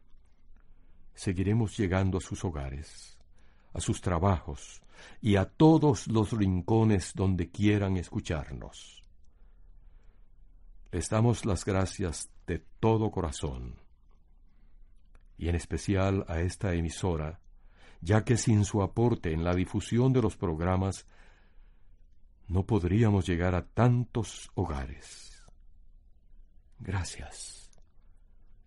seguiremos 1.14 1.78
llegando 1.78 2.18
a 2.18 2.22
sus 2.22 2.44
hogares, 2.44 3.18
a 3.72 3.80
sus 3.80 4.02
trabajos 4.02 4.82
y 5.22 5.38
a 5.38 5.46
todos 5.46 6.08
los 6.08 6.34
rincones 6.34 7.14
donde 7.16 7.50
quieran 7.50 7.96
escucharnos. 7.96 9.06
Les 10.92 11.10
damos 11.10 11.46
las 11.46 11.64
gracias 11.64 12.30
de 12.46 12.60
todo 12.82 13.10
corazón, 13.10 13.80
y 15.42 15.50
en 15.50 15.56
especial 15.56 16.24
a 16.28 16.40
esta 16.40 16.76
emisora, 16.76 17.40
ya 18.00 18.24
que 18.24 18.38
sin 18.38 18.64
su 18.64 18.84
aporte 18.84 19.34
en 19.34 19.44
la 19.44 19.56
difusión 19.56 20.14
de 20.14 20.22
los 20.22 20.38
programas, 20.38 21.08
no 22.48 22.68
podríamos 22.68 23.26
llegar 23.26 23.56
a 23.56 23.66
tantos 23.66 24.52
hogares. 24.54 25.44
Gracias 26.78 27.72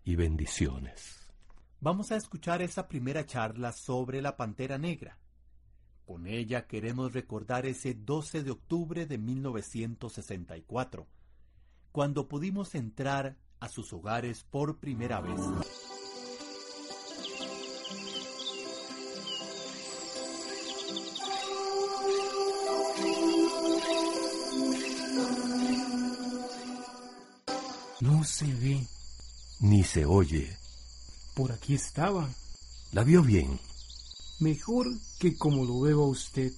y 0.02 0.16
bendiciones. 0.16 1.30
Vamos 1.78 2.10
a 2.10 2.16
escuchar 2.16 2.60
esa 2.60 2.88
primera 2.88 3.24
charla 3.24 3.70
sobre 3.70 4.20
la 4.20 4.36
Pantera 4.36 4.76
Negra. 4.76 5.16
Con 6.04 6.26
ella 6.26 6.66
queremos 6.66 7.12
recordar 7.12 7.66
ese 7.66 7.94
12 7.94 8.42
de 8.42 8.50
octubre 8.50 9.06
de 9.06 9.16
1964 9.16 11.06
cuando 11.92 12.26
pudimos 12.26 12.74
entrar 12.74 13.36
a 13.60 13.68
sus 13.68 13.92
hogares 13.92 14.42
por 14.42 14.80
primera 14.80 15.20
vez. 15.20 15.38
No 28.24 28.30
se 28.30 28.46
ve. 28.46 28.86
Ni 29.60 29.84
se 29.84 30.06
oye. 30.06 30.56
Por 31.34 31.52
aquí 31.52 31.74
estaba. 31.74 32.26
¿La 32.92 33.04
vio 33.04 33.22
bien? 33.22 33.60
Mejor 34.40 34.86
que 35.18 35.36
como 35.36 35.66
lo 35.66 35.80
veo 35.80 36.04
a 36.04 36.06
usted. 36.06 36.50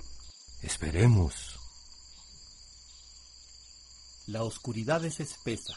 Esperemos. 0.62 1.58
La 4.28 4.44
oscuridad 4.44 5.04
es 5.04 5.18
espesa. 5.18 5.74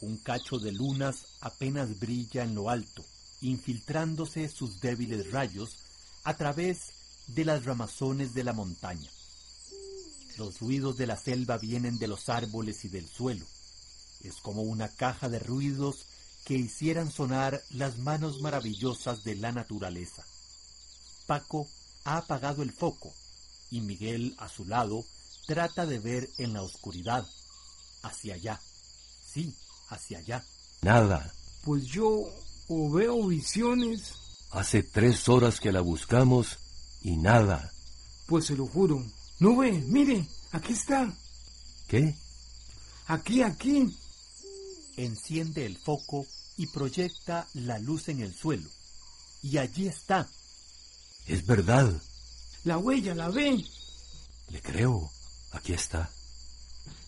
Un 0.00 0.16
cacho 0.16 0.58
de 0.58 0.72
lunas 0.72 1.26
apenas 1.40 2.00
brilla 2.00 2.42
en 2.42 2.56
lo 2.56 2.68
alto, 2.68 3.04
infiltrándose 3.42 4.48
sus 4.48 4.80
débiles 4.80 5.30
rayos 5.30 5.76
a 6.24 6.36
través 6.36 6.78
de 7.28 7.44
las 7.44 7.64
ramazones 7.64 8.34
de 8.34 8.42
la 8.42 8.54
montaña. 8.54 9.12
Los 10.36 10.58
ruidos 10.58 10.96
de 10.96 11.06
la 11.06 11.16
selva 11.16 11.58
vienen 11.58 11.96
de 11.96 12.08
los 12.08 12.28
árboles 12.28 12.84
y 12.84 12.88
del 12.88 13.08
suelo. 13.08 13.46
Es 14.26 14.36
como 14.42 14.62
una 14.62 14.88
caja 14.88 15.28
de 15.28 15.38
ruidos 15.38 16.06
que 16.44 16.54
hicieran 16.54 17.10
sonar 17.12 17.62
las 17.70 17.98
manos 17.98 18.40
maravillosas 18.40 19.22
de 19.24 19.36
la 19.36 19.52
naturaleza. 19.52 20.24
Paco 21.26 21.68
ha 22.04 22.18
apagado 22.18 22.62
el 22.62 22.72
foco 22.72 23.12
y 23.70 23.80
Miguel 23.80 24.34
a 24.38 24.48
su 24.48 24.64
lado 24.64 25.04
trata 25.46 25.86
de 25.86 25.98
ver 26.00 26.28
en 26.38 26.52
la 26.52 26.62
oscuridad. 26.62 27.26
Hacia 28.02 28.34
allá. 28.34 28.60
Sí, 29.32 29.54
hacia 29.88 30.18
allá. 30.18 30.44
Nada. 30.82 31.32
Pues 31.62 31.84
yo 31.86 32.28
o 32.68 32.90
veo 32.90 33.26
visiones, 33.26 34.12
Hace 34.50 34.82
tres 34.82 35.28
horas 35.28 35.60
que 35.60 35.72
la 35.72 35.80
buscamos 35.80 36.58
y 37.02 37.16
nada. 37.16 37.72
pues 38.26 38.46
se 38.46 38.56
lo 38.56 38.66
juro. 38.66 39.04
No 39.38 39.56
ve, 39.56 39.72
mire, 39.72 40.26
aquí 40.52 40.72
está. 40.72 41.12
¿Qué? 41.88 42.16
Aquí, 43.08 43.42
aquí. 43.42 43.94
Enciende 44.96 45.66
el 45.66 45.76
foco 45.76 46.26
y 46.56 46.66
proyecta 46.68 47.46
la 47.54 47.78
luz 47.78 48.08
en 48.08 48.20
el 48.20 48.34
suelo. 48.34 48.68
Y 49.42 49.58
allí 49.58 49.86
está. 49.86 50.28
Es 51.26 51.44
verdad. 51.46 51.92
La 52.64 52.78
huella, 52.78 53.14
la 53.14 53.28
ve. 53.28 53.64
Le 54.48 54.60
creo. 54.60 55.10
Aquí 55.52 55.72
está. 55.72 56.10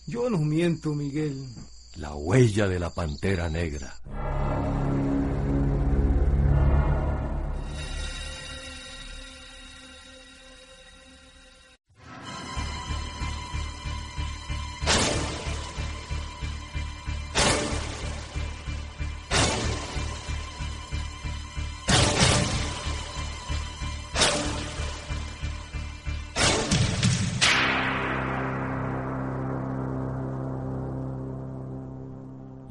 Yo 0.07 0.29
no 0.29 0.37
miento, 0.39 0.93
Miguel. 0.93 1.47
La 1.95 2.15
huella 2.15 2.67
de 2.67 2.79
la 2.79 2.93
pantera 2.93 3.49
negra. 3.49 3.99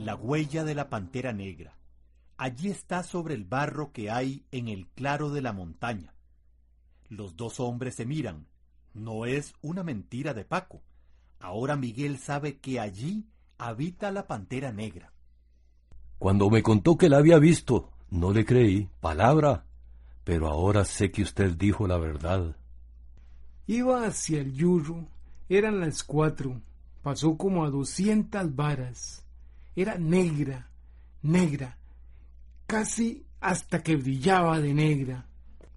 La 0.09 0.15
huella 0.15 0.65
de 0.65 0.75
la 0.75 0.89
pantera 0.89 1.35
negra. 1.35 1.77
Allí 2.39 2.71
está 2.71 3.03
sobre 3.03 3.35
el 3.35 3.45
barro 3.45 3.93
que 3.93 4.11
hay 4.11 4.43
en 4.53 4.69
el 4.69 4.87
claro 4.87 5.29
de 5.29 5.43
la 5.43 5.53
montaña. 5.53 6.15
Los 7.11 7.37
dos 7.37 7.61
hombres 7.61 7.97
se 7.97 8.07
miran. 8.07 8.47
No 8.95 9.27
es 9.27 9.53
una 9.61 9.83
mentira 9.83 10.33
de 10.33 10.47
Paco. 10.47 10.81
Ahora 11.41 11.77
Miguel 11.77 12.17
sabe 12.17 12.57
que 12.57 12.81
allí 12.81 13.27
habita 13.59 14.11
la 14.11 14.27
pantera 14.27 14.73
negra. 14.73 15.13
Cuando 16.19 16.49
me 16.49 16.63
contó 16.63 16.97
que 16.97 17.11
la 17.11 17.19
había 17.19 17.39
visto, 17.39 17.91
no 18.09 18.33
le 18.33 18.47
creí, 18.47 18.89
palabra. 19.01 19.67
Pero 20.25 20.49
ahora 20.49 20.87
sé 20.87 21.11
que 21.11 21.21
usted 21.21 21.53
dijo 21.53 21.87
la 21.87 21.99
verdad. 21.99 22.57
Iba 23.67 24.07
hacia 24.07 24.41
el 24.41 24.55
yurro. 24.55 25.07
Eran 25.51 25.81
las 25.81 26.03
cuatro. 26.03 26.63
Pasó 27.03 27.37
como 27.37 27.67
a 27.67 27.69
doscientas 27.69 28.57
varas. 28.57 29.28
Era 29.79 29.97
negra, 29.97 30.69
negra, 31.23 31.79
casi 32.67 33.25
hasta 33.39 33.81
que 33.81 33.95
brillaba 33.95 34.59
de 34.61 34.75
negra. 34.75 35.25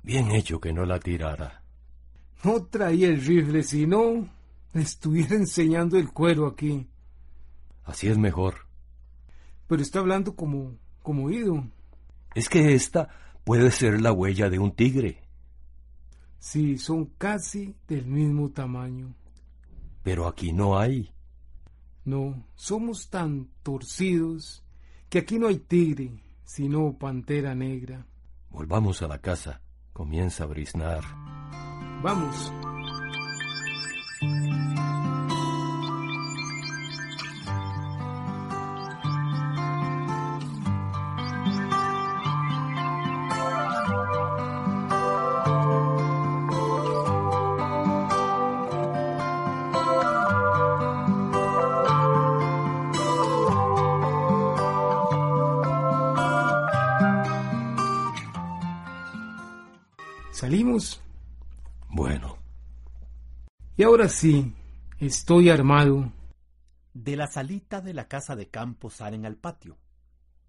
Bien 0.01 0.31
hecho 0.31 0.59
que 0.59 0.73
no 0.73 0.85
la 0.85 0.99
tirara. 0.99 1.61
No 2.43 2.63
traía 2.63 3.09
el 3.09 3.23
rifle, 3.23 3.61
sino 3.61 4.27
le 4.73 4.81
estuviera 4.81 5.35
enseñando 5.35 5.99
el 5.99 6.11
cuero 6.11 6.47
aquí. 6.47 6.89
Así 7.83 8.07
es 8.07 8.17
mejor. 8.17 8.65
Pero 9.67 9.83
está 9.83 9.99
hablando 9.99 10.35
como, 10.35 10.79
como 11.03 11.25
oído. 11.25 11.63
Es 12.33 12.49
que 12.49 12.73
esta 12.73 13.07
puede 13.43 13.69
ser 13.69 14.01
la 14.01 14.11
huella 14.11 14.49
de 14.49 14.57
un 14.57 14.71
tigre. 14.71 15.21
Sí, 16.39 16.79
son 16.79 17.05
casi 17.19 17.75
del 17.87 18.07
mismo 18.07 18.49
tamaño. 18.49 19.13
Pero 20.01 20.27
aquí 20.27 20.53
no 20.53 20.79
hay. 20.79 21.13
No, 22.03 22.43
somos 22.55 23.09
tan 23.09 23.49
torcidos 23.63 24.63
que 25.09 25.19
aquí 25.19 25.37
no 25.37 25.47
hay 25.47 25.59
tigre, 25.59 26.23
sino 26.43 26.97
pantera 26.97 27.53
negra. 27.53 28.05
Volvamos 28.49 29.01
a 29.01 29.07
la 29.07 29.19
casa. 29.19 29.61
Comienza 29.93 30.45
a 30.45 30.47
briznar. 30.47 31.03
Vamos. 32.01 32.51
Ahora 64.01 64.13
sí, 64.13 64.51
estoy 64.99 65.51
armado. 65.51 66.11
De 66.91 67.15
la 67.15 67.27
salita 67.27 67.81
de 67.81 67.93
la 67.93 68.07
casa 68.07 68.35
de 68.35 68.49
campo 68.49 68.89
salen 68.89 69.27
al 69.27 69.35
patio. 69.35 69.77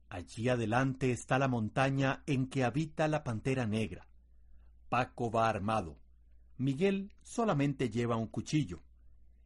Allí 0.08 0.48
adelante 0.48 1.10
está 1.10 1.38
la 1.38 1.48
montaña 1.48 2.22
en 2.24 2.46
que 2.46 2.64
habita 2.64 3.08
la 3.08 3.24
pantera 3.24 3.66
negra. 3.66 4.06
Paco 4.88 5.30
va 5.30 5.50
armado. 5.50 5.98
Miguel 6.56 7.12
solamente 7.22 7.90
lleva 7.90 8.16
un 8.16 8.26
cuchillo. 8.26 8.80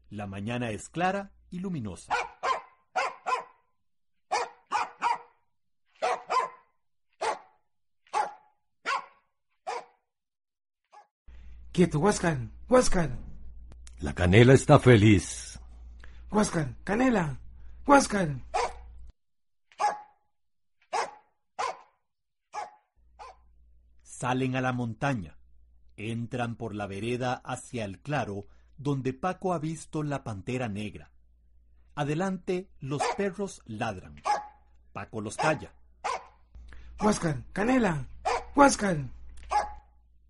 La 0.09 0.29
mañana 0.29 0.71
es 0.71 0.88
clara 0.88 1.33
y 1.51 1.59
luminosa. 1.59 2.14
Quieto, 11.73 11.99
Huáscar, 11.99 12.38
Huáscar, 12.69 13.26
la 14.01 14.15
canela 14.15 14.53
está 14.53 14.79
feliz. 14.79 15.59
Huáscar, 16.31 16.75
Canela, 16.85 17.39
Huáscar. 17.87 18.29
Salen 24.03 24.57
a 24.57 24.61
la 24.61 24.73
montaña. 24.73 25.37
Entran 25.97 26.57
por 26.57 26.75
la 26.75 26.87
vereda 26.87 27.35
hacia 27.45 27.85
el 27.85 28.01
claro 28.01 28.47
donde 28.77 29.13
Paco 29.15 29.55
ha 29.55 29.59
visto 29.59 30.03
la 30.03 30.25
pantera 30.25 30.69
negra. 30.69 31.11
Adelante 31.95 32.69
los 32.81 33.03
perros 33.17 33.63
ladran. 33.65 34.17
Paco 34.93 35.21
los 35.21 35.37
calla. 35.37 35.73
Huáscar, 37.01 37.43
Canela, 37.53 38.09
Huáscar. 38.55 38.99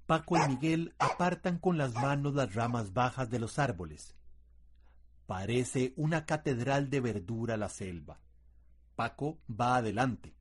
Paco 0.07 0.37
y 0.37 0.49
Miguel 0.49 0.95
apartan 1.01 1.59
con 1.59 1.79
las 1.79 1.95
manos 1.95 2.33
las 2.35 2.55
ramas 2.55 2.93
bajas 2.93 3.29
de 3.29 3.41
los 3.41 3.59
árboles. 3.59 4.15
Parece 5.27 5.95
una 5.97 6.25
catedral 6.27 6.91
de 6.91 7.01
verdura 7.01 7.57
la 7.57 7.69
selva. 7.69 8.21
Paco 8.95 9.41
va 9.51 9.77
adelante. 9.77 10.37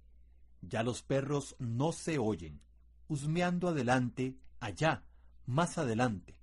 Ya 0.62 0.84
los 0.84 1.01
perros 1.01 1.56
no 1.58 1.93
se 1.93 2.19
oyen, 2.19 2.62
husmeando 3.08 3.69
adelante, 3.69 4.38
allá, 4.60 5.04
más 5.47 5.80
adelante. 5.80 6.38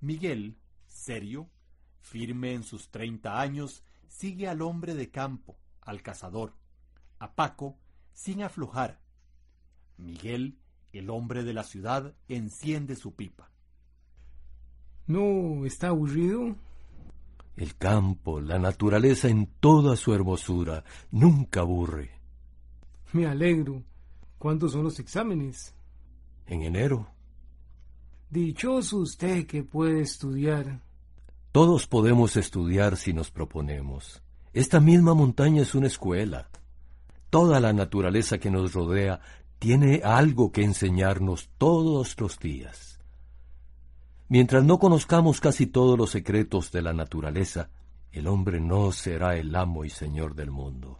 Miguel, 0.00 0.56
serio, 0.86 1.50
firme 2.00 2.54
en 2.54 2.62
sus 2.62 2.90
treinta 2.90 3.40
años, 3.40 3.82
sigue 4.06 4.46
al 4.46 4.62
hombre 4.62 4.94
de 4.94 5.10
campo, 5.10 5.58
al 5.80 6.00
cazador, 6.02 6.54
a 7.18 7.34
Paco, 7.34 7.76
sin 8.12 8.42
aflojar. 8.42 9.00
Miguel, 9.96 10.58
el 10.92 11.10
hombre 11.10 11.42
de 11.42 11.52
la 11.54 11.62
ciudad, 11.64 12.14
enciende 12.28 12.96
su 12.96 13.14
pipa. 13.14 13.50
¿No 15.06 15.64
está 15.66 15.88
aburrido? 15.88 16.56
El 17.56 17.76
campo, 17.76 18.40
la 18.40 18.58
naturaleza 18.58 19.28
en 19.28 19.46
toda 19.60 19.96
su 19.96 20.14
hermosura, 20.14 20.84
nunca 21.10 21.60
aburre. 21.60 22.10
Me 23.12 23.26
alegro. 23.26 23.82
¿Cuántos 24.38 24.72
son 24.72 24.84
los 24.84 24.98
exámenes? 24.98 25.74
En 26.46 26.62
enero, 26.62 27.08
Dichoso 28.30 28.96
usted 28.98 29.46
que 29.46 29.62
puede 29.62 30.00
estudiar. 30.00 30.80
todos 31.52 31.86
podemos 31.86 32.36
estudiar 32.36 32.96
si 32.96 33.12
nos 33.12 33.30
proponemos. 33.30 34.22
Esta 34.54 34.80
misma 34.80 35.12
montaña 35.14 35.62
es 35.62 35.74
una 35.74 35.86
escuela. 35.86 36.48
Toda 37.28 37.60
la 37.60 37.72
naturaleza 37.74 38.38
que 38.38 38.50
nos 38.50 38.72
rodea 38.72 39.20
tiene 39.62 40.00
algo 40.02 40.50
que 40.50 40.64
enseñarnos 40.64 41.48
todos 41.56 42.20
los 42.20 42.40
días. 42.40 42.98
Mientras 44.28 44.64
no 44.64 44.80
conozcamos 44.80 45.40
casi 45.40 45.68
todos 45.68 45.96
los 45.96 46.10
secretos 46.10 46.72
de 46.72 46.82
la 46.82 46.92
naturaleza, 46.92 47.70
el 48.10 48.26
hombre 48.26 48.58
no 48.58 48.90
será 48.90 49.36
el 49.36 49.54
amo 49.54 49.84
y 49.84 49.90
señor 49.90 50.34
del 50.34 50.50
mundo. 50.50 50.98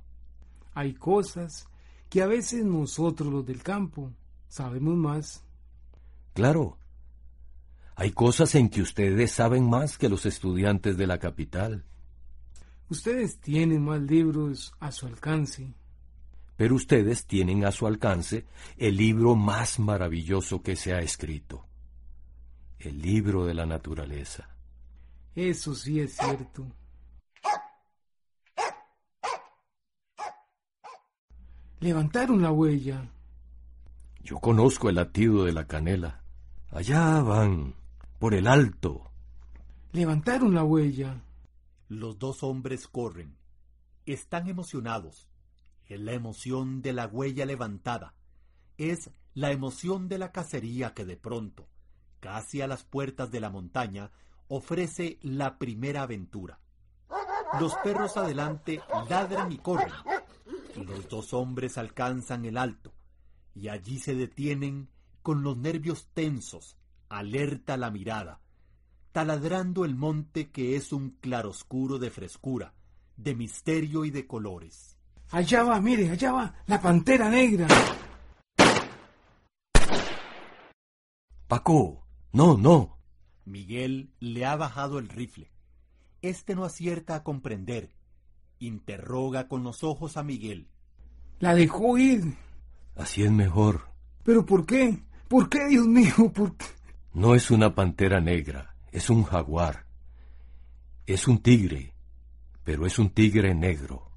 Hay 0.74 0.94
cosas 0.94 1.66
que 2.08 2.22
a 2.22 2.28
veces 2.28 2.64
nosotros 2.64 3.32
los 3.32 3.44
del 3.44 3.64
campo 3.64 4.12
sabemos 4.46 4.94
más. 4.94 5.42
Claro, 6.32 6.78
Hay 7.96 8.12
cosas 8.12 8.54
en 8.54 8.68
que 8.68 8.80
ustedes 8.80 9.32
saben 9.32 9.68
más 9.68 9.98
que 9.98 10.08
los 10.08 10.24
estudiantes 10.24 10.96
de 10.96 11.08
la 11.08 11.18
capital. 11.18 11.84
Ustedes 12.88 13.40
tienen 13.40 13.82
más 13.82 14.00
libros 14.02 14.72
a 14.78 14.92
su 14.92 15.08
alcance. 15.08 15.74
Pero 16.62 16.76
ustedes 16.76 17.26
tienen 17.26 17.64
a 17.64 17.72
su 17.72 17.88
alcance 17.88 18.46
el 18.76 18.96
libro 18.96 19.34
más 19.34 19.80
maravilloso 19.80 20.62
que 20.62 20.76
se 20.76 20.92
ha 20.94 21.00
escrito. 21.00 21.66
El 22.78 23.02
libro 23.02 23.44
de 23.44 23.52
la 23.52 23.66
naturaleza. 23.66 24.48
Eso 25.34 25.74
sí 25.74 25.98
es 25.98 26.14
cierto. 26.14 26.64
Levantaron 31.80 32.40
la 32.40 32.52
huella. 32.52 33.10
Yo 34.22 34.38
conozco 34.38 34.88
el 34.88 34.94
latido 34.94 35.44
de 35.44 35.52
la 35.52 35.66
canela. 35.66 36.22
Allá 36.70 37.22
van, 37.22 37.74
por 38.20 38.34
el 38.34 38.46
alto. 38.46 39.10
Levantaron 39.90 40.54
la 40.54 40.62
huella. 40.62 41.24
Los 41.88 42.20
dos 42.20 42.44
hombres 42.44 42.86
corren. 42.86 43.36
Están 44.06 44.46
emocionados. 44.46 45.31
Es 45.88 46.00
la 46.00 46.12
emoción 46.12 46.82
de 46.82 46.92
la 46.92 47.06
huella 47.06 47.44
levantada. 47.46 48.14
Es 48.78 49.10
la 49.34 49.50
emoción 49.50 50.08
de 50.08 50.18
la 50.18 50.32
cacería 50.32 50.94
que 50.94 51.04
de 51.04 51.16
pronto, 51.16 51.68
casi 52.20 52.60
a 52.60 52.66
las 52.66 52.84
puertas 52.84 53.30
de 53.30 53.40
la 53.40 53.50
montaña, 53.50 54.10
ofrece 54.48 55.18
la 55.22 55.58
primera 55.58 56.02
aventura. 56.02 56.60
Los 57.60 57.74
perros 57.76 58.16
adelante 58.16 58.80
ladran 59.08 59.52
y 59.52 59.58
corren. 59.58 59.92
Los 60.76 61.08
dos 61.08 61.34
hombres 61.34 61.76
alcanzan 61.78 62.44
el 62.44 62.56
alto. 62.56 62.94
Y 63.54 63.68
allí 63.68 63.98
se 63.98 64.14
detienen 64.14 64.88
con 65.22 65.42
los 65.42 65.56
nervios 65.56 66.08
tensos, 66.14 66.76
alerta 67.08 67.76
la 67.76 67.90
mirada, 67.90 68.40
taladrando 69.12 69.84
el 69.84 69.94
monte 69.94 70.50
que 70.50 70.76
es 70.76 70.92
un 70.92 71.10
claroscuro 71.10 71.98
de 71.98 72.10
frescura, 72.10 72.74
de 73.16 73.34
misterio 73.34 74.04
y 74.04 74.10
de 74.10 74.26
colores. 74.26 74.91
Allá 75.32 75.62
va, 75.64 75.80
mire, 75.80 76.10
allá 76.10 76.30
va, 76.30 76.54
la 76.66 76.78
pantera 76.78 77.30
negra. 77.30 77.66
Paco, 81.48 82.04
no, 82.32 82.58
no. 82.58 82.98
Miguel 83.46 84.10
le 84.20 84.44
ha 84.44 84.56
bajado 84.56 84.98
el 84.98 85.08
rifle. 85.08 85.50
Este 86.20 86.54
no 86.54 86.64
acierta 86.64 87.14
a 87.14 87.22
comprender. 87.22 87.94
Interroga 88.58 89.48
con 89.48 89.64
los 89.64 89.82
ojos 89.82 90.18
a 90.18 90.22
Miguel. 90.22 90.68
La 91.40 91.54
dejó 91.54 91.96
ir. 91.96 92.36
Así 92.94 93.22
es 93.22 93.32
mejor. 93.32 93.88
¿Pero 94.24 94.44
por 94.44 94.66
qué? 94.66 95.02
¿Por 95.28 95.48
qué, 95.48 95.66
Dios 95.66 95.86
mío? 95.86 96.30
¿Por 96.34 96.54
qué? 96.58 96.66
No 97.14 97.34
es 97.34 97.50
una 97.50 97.74
pantera 97.74 98.20
negra, 98.20 98.76
es 98.92 99.08
un 99.08 99.24
jaguar. 99.24 99.86
Es 101.06 101.26
un 101.26 101.38
tigre, 101.38 101.94
pero 102.64 102.84
es 102.84 102.98
un 102.98 103.08
tigre 103.08 103.54
negro. 103.54 104.11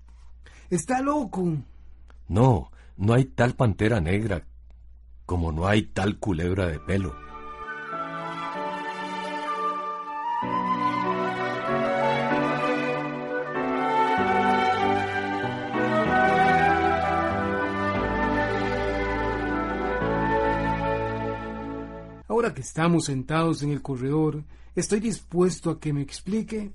Está 0.76 1.02
loco. 1.02 1.56
No, 2.28 2.70
no 2.98 3.14
hay 3.14 3.24
tal 3.24 3.56
pantera 3.56 4.02
negra 4.02 4.44
como 5.26 5.54
no 5.54 5.68
hay 5.68 5.84
tal 5.84 6.20
culebra 6.20 6.68
de 6.68 6.80
pelo. 6.82 7.16
Ahora 22.28 22.54
que 22.54 22.60
estamos 22.60 23.06
sentados 23.06 23.64
en 23.64 23.72
el 23.72 23.82
corredor, 23.82 24.44
estoy 24.76 25.00
dispuesto 25.00 25.70
a 25.70 25.80
que 25.80 25.94
me 25.94 26.02
explique 26.02 26.74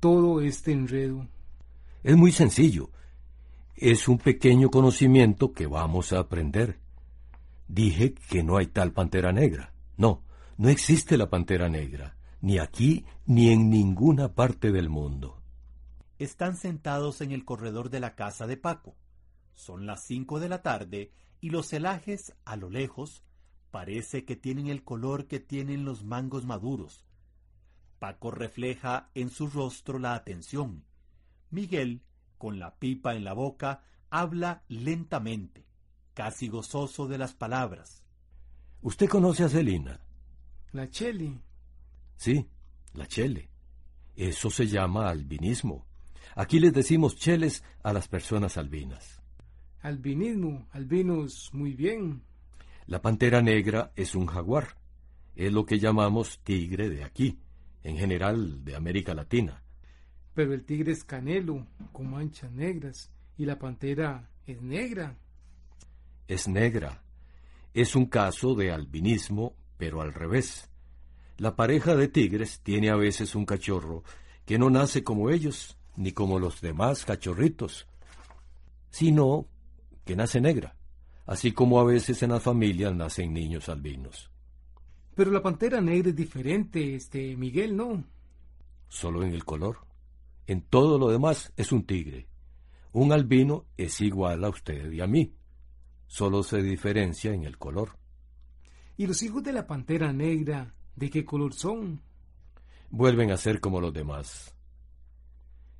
todo 0.00 0.40
este 0.40 0.72
enredo. 0.72 1.28
Es 2.02 2.16
muy 2.16 2.32
sencillo. 2.32 2.90
Es 3.76 4.08
un 4.08 4.16
pequeño 4.16 4.70
conocimiento 4.70 5.52
que 5.52 5.66
vamos 5.66 6.14
a 6.14 6.20
aprender. 6.20 6.80
Dije 7.68 8.14
que 8.14 8.42
no 8.42 8.56
hay 8.56 8.68
tal 8.68 8.92
pantera 8.92 9.32
negra. 9.32 9.74
No, 9.98 10.22
no 10.56 10.70
existe 10.70 11.18
la 11.18 11.28
pantera 11.28 11.68
negra, 11.68 12.16
ni 12.40 12.58
aquí 12.58 13.04
ni 13.26 13.50
en 13.50 13.68
ninguna 13.68 14.34
parte 14.34 14.72
del 14.72 14.88
mundo. 14.88 15.42
Están 16.18 16.56
sentados 16.56 17.20
en 17.20 17.32
el 17.32 17.44
corredor 17.44 17.90
de 17.90 18.00
la 18.00 18.14
casa 18.14 18.46
de 18.46 18.56
Paco. 18.56 18.96
Son 19.54 19.84
las 19.84 20.06
cinco 20.06 20.40
de 20.40 20.48
la 20.48 20.62
tarde 20.62 21.10
y 21.42 21.50
los 21.50 21.68
celajes, 21.68 22.34
a 22.46 22.56
lo 22.56 22.70
lejos, 22.70 23.22
parece 23.70 24.24
que 24.24 24.36
tienen 24.36 24.68
el 24.68 24.84
color 24.84 25.26
que 25.26 25.38
tienen 25.38 25.84
los 25.84 26.02
mangos 26.02 26.46
maduros. 26.46 27.04
Paco 27.98 28.30
refleja 28.30 29.10
en 29.14 29.28
su 29.28 29.48
rostro 29.48 29.98
la 29.98 30.14
atención. 30.14 30.82
Miguel, 31.50 32.00
con 32.38 32.58
la 32.58 32.74
pipa 32.76 33.14
en 33.14 33.24
la 33.24 33.32
boca, 33.32 33.82
habla 34.10 34.62
lentamente, 34.68 35.66
casi 36.14 36.48
gozoso 36.48 37.06
de 37.06 37.18
las 37.18 37.34
palabras. 37.34 38.02
¿Usted 38.82 39.08
conoce 39.08 39.44
a 39.44 39.48
Celina? 39.48 40.00
La 40.72 40.88
Cheli. 40.88 41.40
Sí, 42.16 42.48
la 42.94 43.06
chele. 43.06 43.50
Eso 44.14 44.50
se 44.50 44.66
llama 44.66 45.08
albinismo. 45.08 45.86
Aquí 46.34 46.58
les 46.58 46.72
decimos 46.72 47.16
cheles 47.16 47.62
a 47.82 47.92
las 47.92 48.08
personas 48.08 48.56
albinas. 48.56 49.22
Albinismo, 49.80 50.66
albinos, 50.72 51.50
muy 51.52 51.74
bien. 51.74 52.22
La 52.86 53.02
pantera 53.02 53.42
negra 53.42 53.92
es 53.94 54.14
un 54.14 54.26
jaguar. 54.26 54.78
Es 55.34 55.52
lo 55.52 55.66
que 55.66 55.78
llamamos 55.78 56.40
tigre 56.42 56.88
de 56.88 57.04
aquí, 57.04 57.38
en 57.82 57.98
general 57.98 58.64
de 58.64 58.74
América 58.74 59.14
Latina. 59.14 59.62
Pero 60.36 60.52
el 60.52 60.64
tigre 60.64 60.92
es 60.92 61.02
canelo, 61.02 61.66
con 61.92 62.10
manchas 62.10 62.52
negras, 62.52 63.10
y 63.38 63.46
la 63.46 63.58
pantera 63.58 64.28
es 64.46 64.60
negra. 64.60 65.16
Es 66.28 66.46
negra. 66.46 67.02
Es 67.72 67.96
un 67.96 68.04
caso 68.04 68.54
de 68.54 68.70
albinismo, 68.70 69.54
pero 69.78 70.02
al 70.02 70.12
revés. 70.12 70.68
La 71.38 71.56
pareja 71.56 71.96
de 71.96 72.08
tigres 72.08 72.60
tiene 72.60 72.90
a 72.90 72.96
veces 72.96 73.34
un 73.34 73.46
cachorro 73.46 74.04
que 74.44 74.58
no 74.58 74.68
nace 74.68 75.02
como 75.02 75.30
ellos, 75.30 75.78
ni 75.96 76.12
como 76.12 76.38
los 76.38 76.60
demás 76.60 77.06
cachorritos, 77.06 77.86
sino 78.90 79.46
que 80.04 80.16
nace 80.16 80.42
negra, 80.42 80.76
así 81.24 81.52
como 81.52 81.80
a 81.80 81.84
veces 81.84 82.22
en 82.22 82.32
las 82.32 82.42
familias 82.42 82.94
nacen 82.94 83.32
niños 83.32 83.70
albinos. 83.70 84.30
Pero 85.14 85.30
la 85.30 85.42
pantera 85.42 85.80
negra 85.80 86.10
es 86.10 86.16
diferente, 86.16 86.94
este 86.94 87.34
Miguel, 87.38 87.74
¿no? 87.74 88.04
Solo 88.90 89.22
en 89.22 89.32
el 89.32 89.42
color. 89.42 89.86
En 90.46 90.62
todo 90.62 90.98
lo 90.98 91.08
demás 91.08 91.52
es 91.56 91.72
un 91.72 91.84
tigre. 91.84 92.28
Un 92.92 93.12
albino 93.12 93.66
es 93.76 94.00
igual 94.00 94.44
a 94.44 94.48
usted 94.48 94.90
y 94.92 95.00
a 95.00 95.06
mí. 95.06 95.34
Solo 96.06 96.42
se 96.42 96.62
diferencia 96.62 97.32
en 97.32 97.44
el 97.44 97.58
color. 97.58 97.98
¿Y 98.96 99.06
los 99.06 99.22
hijos 99.22 99.42
de 99.42 99.52
la 99.52 99.66
pantera 99.66 100.12
negra, 100.12 100.74
de 100.94 101.10
qué 101.10 101.24
color 101.24 101.52
son? 101.52 102.00
Vuelven 102.90 103.30
a 103.30 103.36
ser 103.36 103.60
como 103.60 103.80
los 103.80 103.92
demás. 103.92 104.54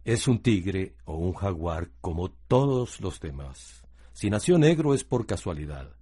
Es 0.05 0.29
un 0.29 0.41
tigre 0.41 0.97
o 1.05 1.17
un 1.17 1.33
jaguar 1.33 1.91
como 2.01 2.31
todos 2.31 3.01
los 3.01 3.21
demás. 3.21 3.85
Si 4.13 4.31
nació 4.31 4.59
negro 4.59 4.95
es 4.95 5.05
por 5.05 5.27
casualidad. 5.27 5.97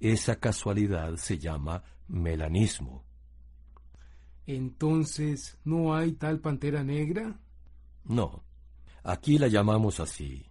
Esa 0.00 0.36
casualidad 0.36 1.16
se 1.16 1.38
llama 1.38 1.82
melanismo. 2.06 3.04
Entonces, 4.46 5.58
¿no 5.64 5.94
hay 5.94 6.12
tal 6.12 6.40
pantera 6.40 6.82
negra? 6.82 7.38
No, 8.08 8.42
aquí 9.04 9.38
la 9.38 9.46
llamamos 9.48 10.00
así. 10.00 10.46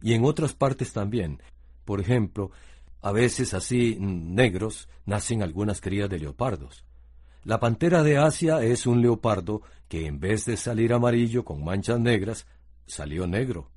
Y 0.00 0.12
en 0.12 0.24
otras 0.24 0.54
partes 0.54 0.92
también. 0.92 1.42
Por 1.84 2.00
ejemplo, 2.00 2.52
a 3.00 3.12
veces 3.12 3.54
así 3.54 3.96
negros 3.98 4.88
nacen 5.06 5.42
algunas 5.42 5.80
crías 5.80 6.08
de 6.10 6.18
leopardos. 6.18 6.84
La 7.44 7.58
pantera 7.58 8.02
de 8.02 8.18
Asia 8.18 8.62
es 8.62 8.86
un 8.86 9.00
leopardo 9.00 9.62
que 9.88 10.06
en 10.06 10.20
vez 10.20 10.44
de 10.44 10.58
salir 10.58 10.92
amarillo 10.92 11.44
con 11.44 11.64
manchas 11.64 11.98
negras, 11.98 12.46
salió 12.86 13.26
negro. 13.26 13.70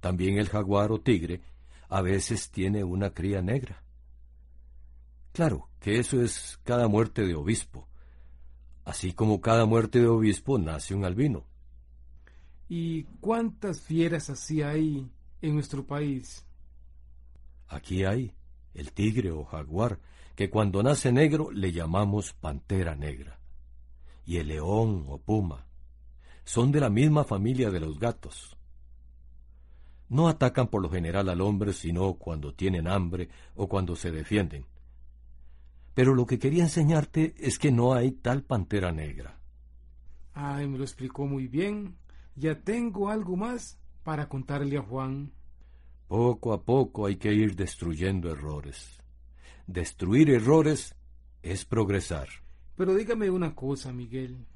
También 0.00 0.38
el 0.38 0.48
jaguar 0.48 0.90
o 0.92 1.00
tigre 1.00 1.42
a 1.90 2.00
veces 2.00 2.50
tiene 2.50 2.84
una 2.84 3.10
cría 3.10 3.42
negra. 3.42 3.82
Claro 5.32 5.68
que 5.78 5.98
eso 5.98 6.22
es 6.22 6.58
cada 6.64 6.88
muerte 6.88 7.26
de 7.26 7.34
obispo. 7.34 7.86
Así 8.84 9.12
como 9.12 9.42
cada 9.42 9.66
muerte 9.66 10.00
de 10.00 10.06
obispo 10.06 10.58
nace 10.58 10.94
un 10.94 11.04
albino. 11.04 11.44
¿Y 12.74 13.04
cuántas 13.20 13.82
fieras 13.82 14.30
así 14.30 14.62
hay 14.62 15.06
en 15.42 15.54
nuestro 15.54 15.86
país? 15.86 16.46
Aquí 17.68 18.02
hay 18.02 18.32
el 18.72 18.94
tigre 18.94 19.30
o 19.30 19.44
jaguar, 19.44 20.00
que 20.34 20.48
cuando 20.48 20.82
nace 20.82 21.12
negro 21.12 21.50
le 21.50 21.70
llamamos 21.70 22.32
pantera 22.32 22.96
negra. 22.96 23.38
Y 24.24 24.38
el 24.38 24.48
león 24.48 25.04
o 25.08 25.18
puma. 25.18 25.66
Son 26.44 26.72
de 26.72 26.80
la 26.80 26.88
misma 26.88 27.24
familia 27.24 27.70
de 27.70 27.80
los 27.80 28.00
gatos. 28.00 28.56
No 30.08 30.26
atacan 30.28 30.68
por 30.68 30.80
lo 30.80 30.88
general 30.88 31.28
al 31.28 31.42
hombre 31.42 31.74
sino 31.74 32.14
cuando 32.14 32.54
tienen 32.54 32.88
hambre 32.88 33.28
o 33.54 33.68
cuando 33.68 33.96
se 33.96 34.10
defienden. 34.10 34.64
Pero 35.92 36.14
lo 36.14 36.24
que 36.24 36.38
quería 36.38 36.62
enseñarte 36.62 37.34
es 37.36 37.58
que 37.58 37.70
no 37.70 37.92
hay 37.92 38.12
tal 38.12 38.44
pantera 38.44 38.92
negra. 38.92 39.38
Ay, 40.32 40.66
me 40.66 40.78
lo 40.78 40.84
explicó 40.84 41.26
muy 41.26 41.48
bien. 41.48 41.98
Ya 42.34 42.60
tengo 42.60 43.10
algo 43.10 43.36
más 43.36 43.78
para 44.02 44.28
contarle 44.28 44.78
a 44.78 44.82
Juan. 44.82 45.32
Poco 46.08 46.52
a 46.52 46.62
poco 46.62 47.06
hay 47.06 47.16
que 47.16 47.32
ir 47.32 47.56
destruyendo 47.56 48.30
errores. 48.30 48.98
Destruir 49.66 50.30
errores 50.30 50.94
es 51.42 51.64
progresar. 51.64 52.28
Pero 52.76 52.94
dígame 52.94 53.30
una 53.30 53.54
cosa, 53.54 53.92
Miguel. 53.92 54.46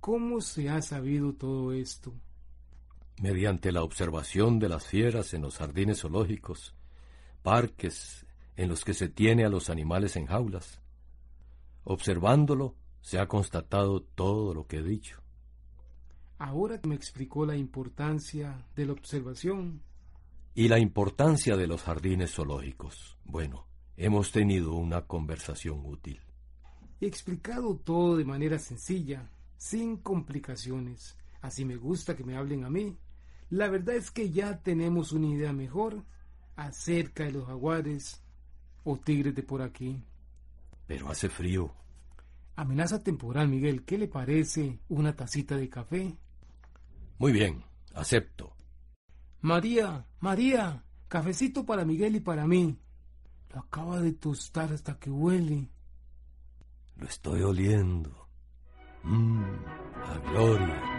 ¿Cómo 0.00 0.40
se 0.40 0.68
ha 0.68 0.82
sabido 0.82 1.34
todo 1.34 1.72
esto? 1.72 2.14
Mediante 3.20 3.72
la 3.72 3.82
observación 3.82 4.58
de 4.58 4.68
las 4.68 4.86
fieras 4.86 5.32
en 5.34 5.42
los 5.42 5.56
jardines 5.56 6.00
zoológicos, 6.00 6.74
parques 7.42 8.26
en 8.56 8.68
los 8.68 8.84
que 8.84 8.92
se 8.92 9.08
tiene 9.08 9.44
a 9.44 9.48
los 9.48 9.70
animales 9.70 10.16
en 10.16 10.26
jaulas. 10.26 10.80
Observándolo, 11.84 12.76
se 13.00 13.18
ha 13.18 13.28
constatado 13.28 14.02
todo 14.02 14.54
lo 14.54 14.66
que 14.66 14.78
he 14.78 14.82
dicho. 14.82 15.23
Ahora 16.44 16.78
me 16.86 16.94
explicó 16.94 17.46
la 17.46 17.56
importancia 17.56 18.66
de 18.76 18.84
la 18.84 18.92
observación. 18.92 19.80
Y 20.54 20.68
la 20.68 20.78
importancia 20.78 21.56
de 21.56 21.66
los 21.66 21.82
jardines 21.82 22.34
zoológicos. 22.34 23.16
Bueno, 23.24 23.66
hemos 23.96 24.30
tenido 24.30 24.74
una 24.74 25.06
conversación 25.06 25.80
útil. 25.86 26.20
He 27.00 27.06
explicado 27.06 27.76
todo 27.78 28.18
de 28.18 28.26
manera 28.26 28.58
sencilla, 28.58 29.30
sin 29.56 29.96
complicaciones. 29.96 31.16
Así 31.40 31.64
me 31.64 31.76
gusta 31.76 32.14
que 32.14 32.24
me 32.24 32.36
hablen 32.36 32.64
a 32.64 32.68
mí. 32.68 32.94
La 33.48 33.70
verdad 33.70 33.96
es 33.96 34.10
que 34.10 34.28
ya 34.28 34.58
tenemos 34.58 35.12
una 35.12 35.28
idea 35.28 35.54
mejor 35.54 36.04
acerca 36.56 37.24
de 37.24 37.32
los 37.32 37.46
jaguares 37.46 38.22
o 38.84 38.98
tigres 38.98 39.34
de 39.34 39.44
por 39.44 39.62
aquí. 39.62 40.04
Pero 40.86 41.08
hace 41.08 41.30
frío. 41.30 41.72
Amenaza 42.54 43.02
temporal, 43.02 43.48
Miguel. 43.48 43.82
¿Qué 43.86 43.96
le 43.96 44.08
parece 44.08 44.78
una 44.90 45.16
tacita 45.16 45.56
de 45.56 45.70
café? 45.70 46.18
Muy 47.18 47.32
bien, 47.32 47.64
acepto. 47.94 48.54
María, 49.40 50.06
María, 50.20 50.84
cafecito 51.08 51.64
para 51.64 51.84
Miguel 51.84 52.16
y 52.16 52.20
para 52.20 52.46
mí. 52.46 52.78
Lo 53.52 53.60
acaba 53.60 54.00
de 54.00 54.12
tostar 54.12 54.72
hasta 54.72 54.98
que 54.98 55.10
huele. 55.10 55.68
Lo 56.96 57.06
estoy 57.06 57.42
oliendo. 57.42 58.28
Mmm, 59.02 59.42
a 59.42 60.18
gloria. 60.30 60.93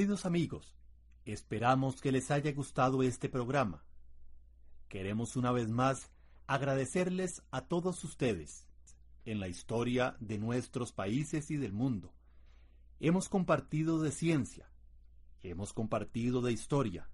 Queridos 0.00 0.24
amigos, 0.24 0.78
esperamos 1.26 2.00
que 2.00 2.10
les 2.10 2.30
haya 2.30 2.50
gustado 2.52 3.02
este 3.02 3.28
programa. 3.28 3.84
Queremos 4.88 5.36
una 5.36 5.52
vez 5.52 5.68
más 5.68 6.10
agradecerles 6.46 7.42
a 7.50 7.66
todos 7.66 8.02
ustedes 8.02 8.66
en 9.26 9.40
la 9.40 9.48
historia 9.48 10.16
de 10.18 10.38
nuestros 10.38 10.92
países 10.92 11.50
y 11.50 11.58
del 11.58 11.74
mundo. 11.74 12.14
Hemos 12.98 13.28
compartido 13.28 14.00
de 14.00 14.10
ciencia, 14.10 14.70
hemos 15.42 15.74
compartido 15.74 16.40
de 16.40 16.52
historia, 16.52 17.10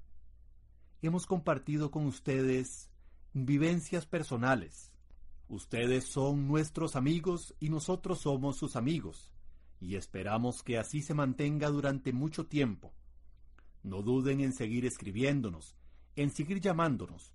hemos 1.03 1.27
compartido 1.27 1.91
con 1.91 2.07
ustedes 2.07 2.89
vivencias 3.33 4.07
personales. 4.07 4.93
Ustedes 5.49 6.05
son 6.05 6.47
nuestros 6.47 6.95
amigos 6.95 7.53
y 7.59 7.69
nosotros 7.69 8.21
somos 8.21 8.57
sus 8.57 8.77
amigos 8.77 9.33
y 9.81 9.97
esperamos 9.97 10.63
que 10.63 10.79
así 10.79 11.03
se 11.03 11.15
mantenga 11.15 11.69
durante 11.69 12.13
mucho 12.13 12.47
tiempo. 12.47 12.93
No 13.83 14.03
duden 14.03 14.41
en 14.41 14.53
seguir 14.53 14.87
escribiéndonos, 14.87 15.77
en 16.17 16.31
seguir 16.31 16.61
llamándonos, 16.61 17.33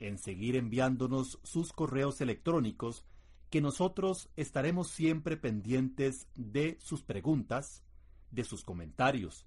en 0.00 0.18
seguir 0.18 0.56
enviándonos 0.56 1.38
sus 1.42 1.72
correos 1.72 2.20
electrónicos, 2.20 3.04
que 3.50 3.60
nosotros 3.60 4.30
estaremos 4.36 4.88
siempre 4.88 5.36
pendientes 5.36 6.26
de 6.34 6.78
sus 6.80 7.02
preguntas, 7.02 7.84
de 8.30 8.44
sus 8.44 8.64
comentarios, 8.64 9.46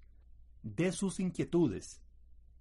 de 0.62 0.92
sus 0.92 1.20
inquietudes, 1.20 2.00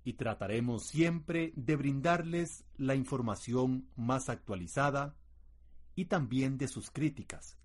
y 0.03 0.13
trataremos 0.13 0.83
siempre 0.83 1.53
de 1.55 1.75
brindarles 1.75 2.63
la 2.77 2.95
información 2.95 3.87
más 3.95 4.29
actualizada 4.29 5.15
y 5.95 6.05
también 6.05 6.57
de 6.57 6.67
sus 6.67 6.91
críticas, 6.91 7.57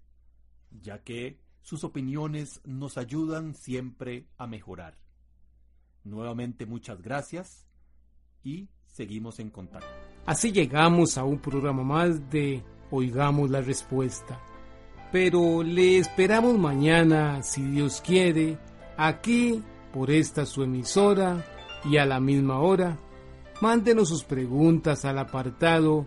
ya 0.71 1.03
que 1.03 1.39
sus 1.63 1.85
opiniones 1.85 2.61
nos 2.65 2.99
ayudan 2.99 3.55
siempre 3.55 4.27
a 4.39 4.47
mejorar. 4.47 4.99
Nuevamente 6.05 6.67
muchas 6.67 7.03
gracias 7.03 7.67
y 8.43 8.69
seguimos 8.87 9.39
en 9.39 9.51
contacto. 9.51 9.89
Así 10.27 10.53
llegamos 10.53 11.19
a 11.19 11.25
un 11.25 11.39
programa 11.39 11.83
más 11.83 12.31
de 12.31 12.63
Oigamos 12.91 13.51
la 13.51 13.61
Respuesta. 13.61 14.41
Pero 15.13 15.63
le 15.63 15.99
esperamos 15.99 16.59
mañana, 16.59 17.43
si 17.43 17.63
Dios 17.63 18.01
quiere, 18.01 18.59
aquí 18.97 19.63
por 19.93 20.11
esta 20.11 20.47
su 20.47 20.63
emisora 20.63 21.45
y 21.85 21.97
a 21.97 22.07
la 22.07 22.21
misma 22.21 22.61
hora. 22.61 22.97
Mándenos 23.61 24.09
sus 24.09 24.25
preguntas 24.25 25.05
al 25.05 25.19
apartado 25.19 26.07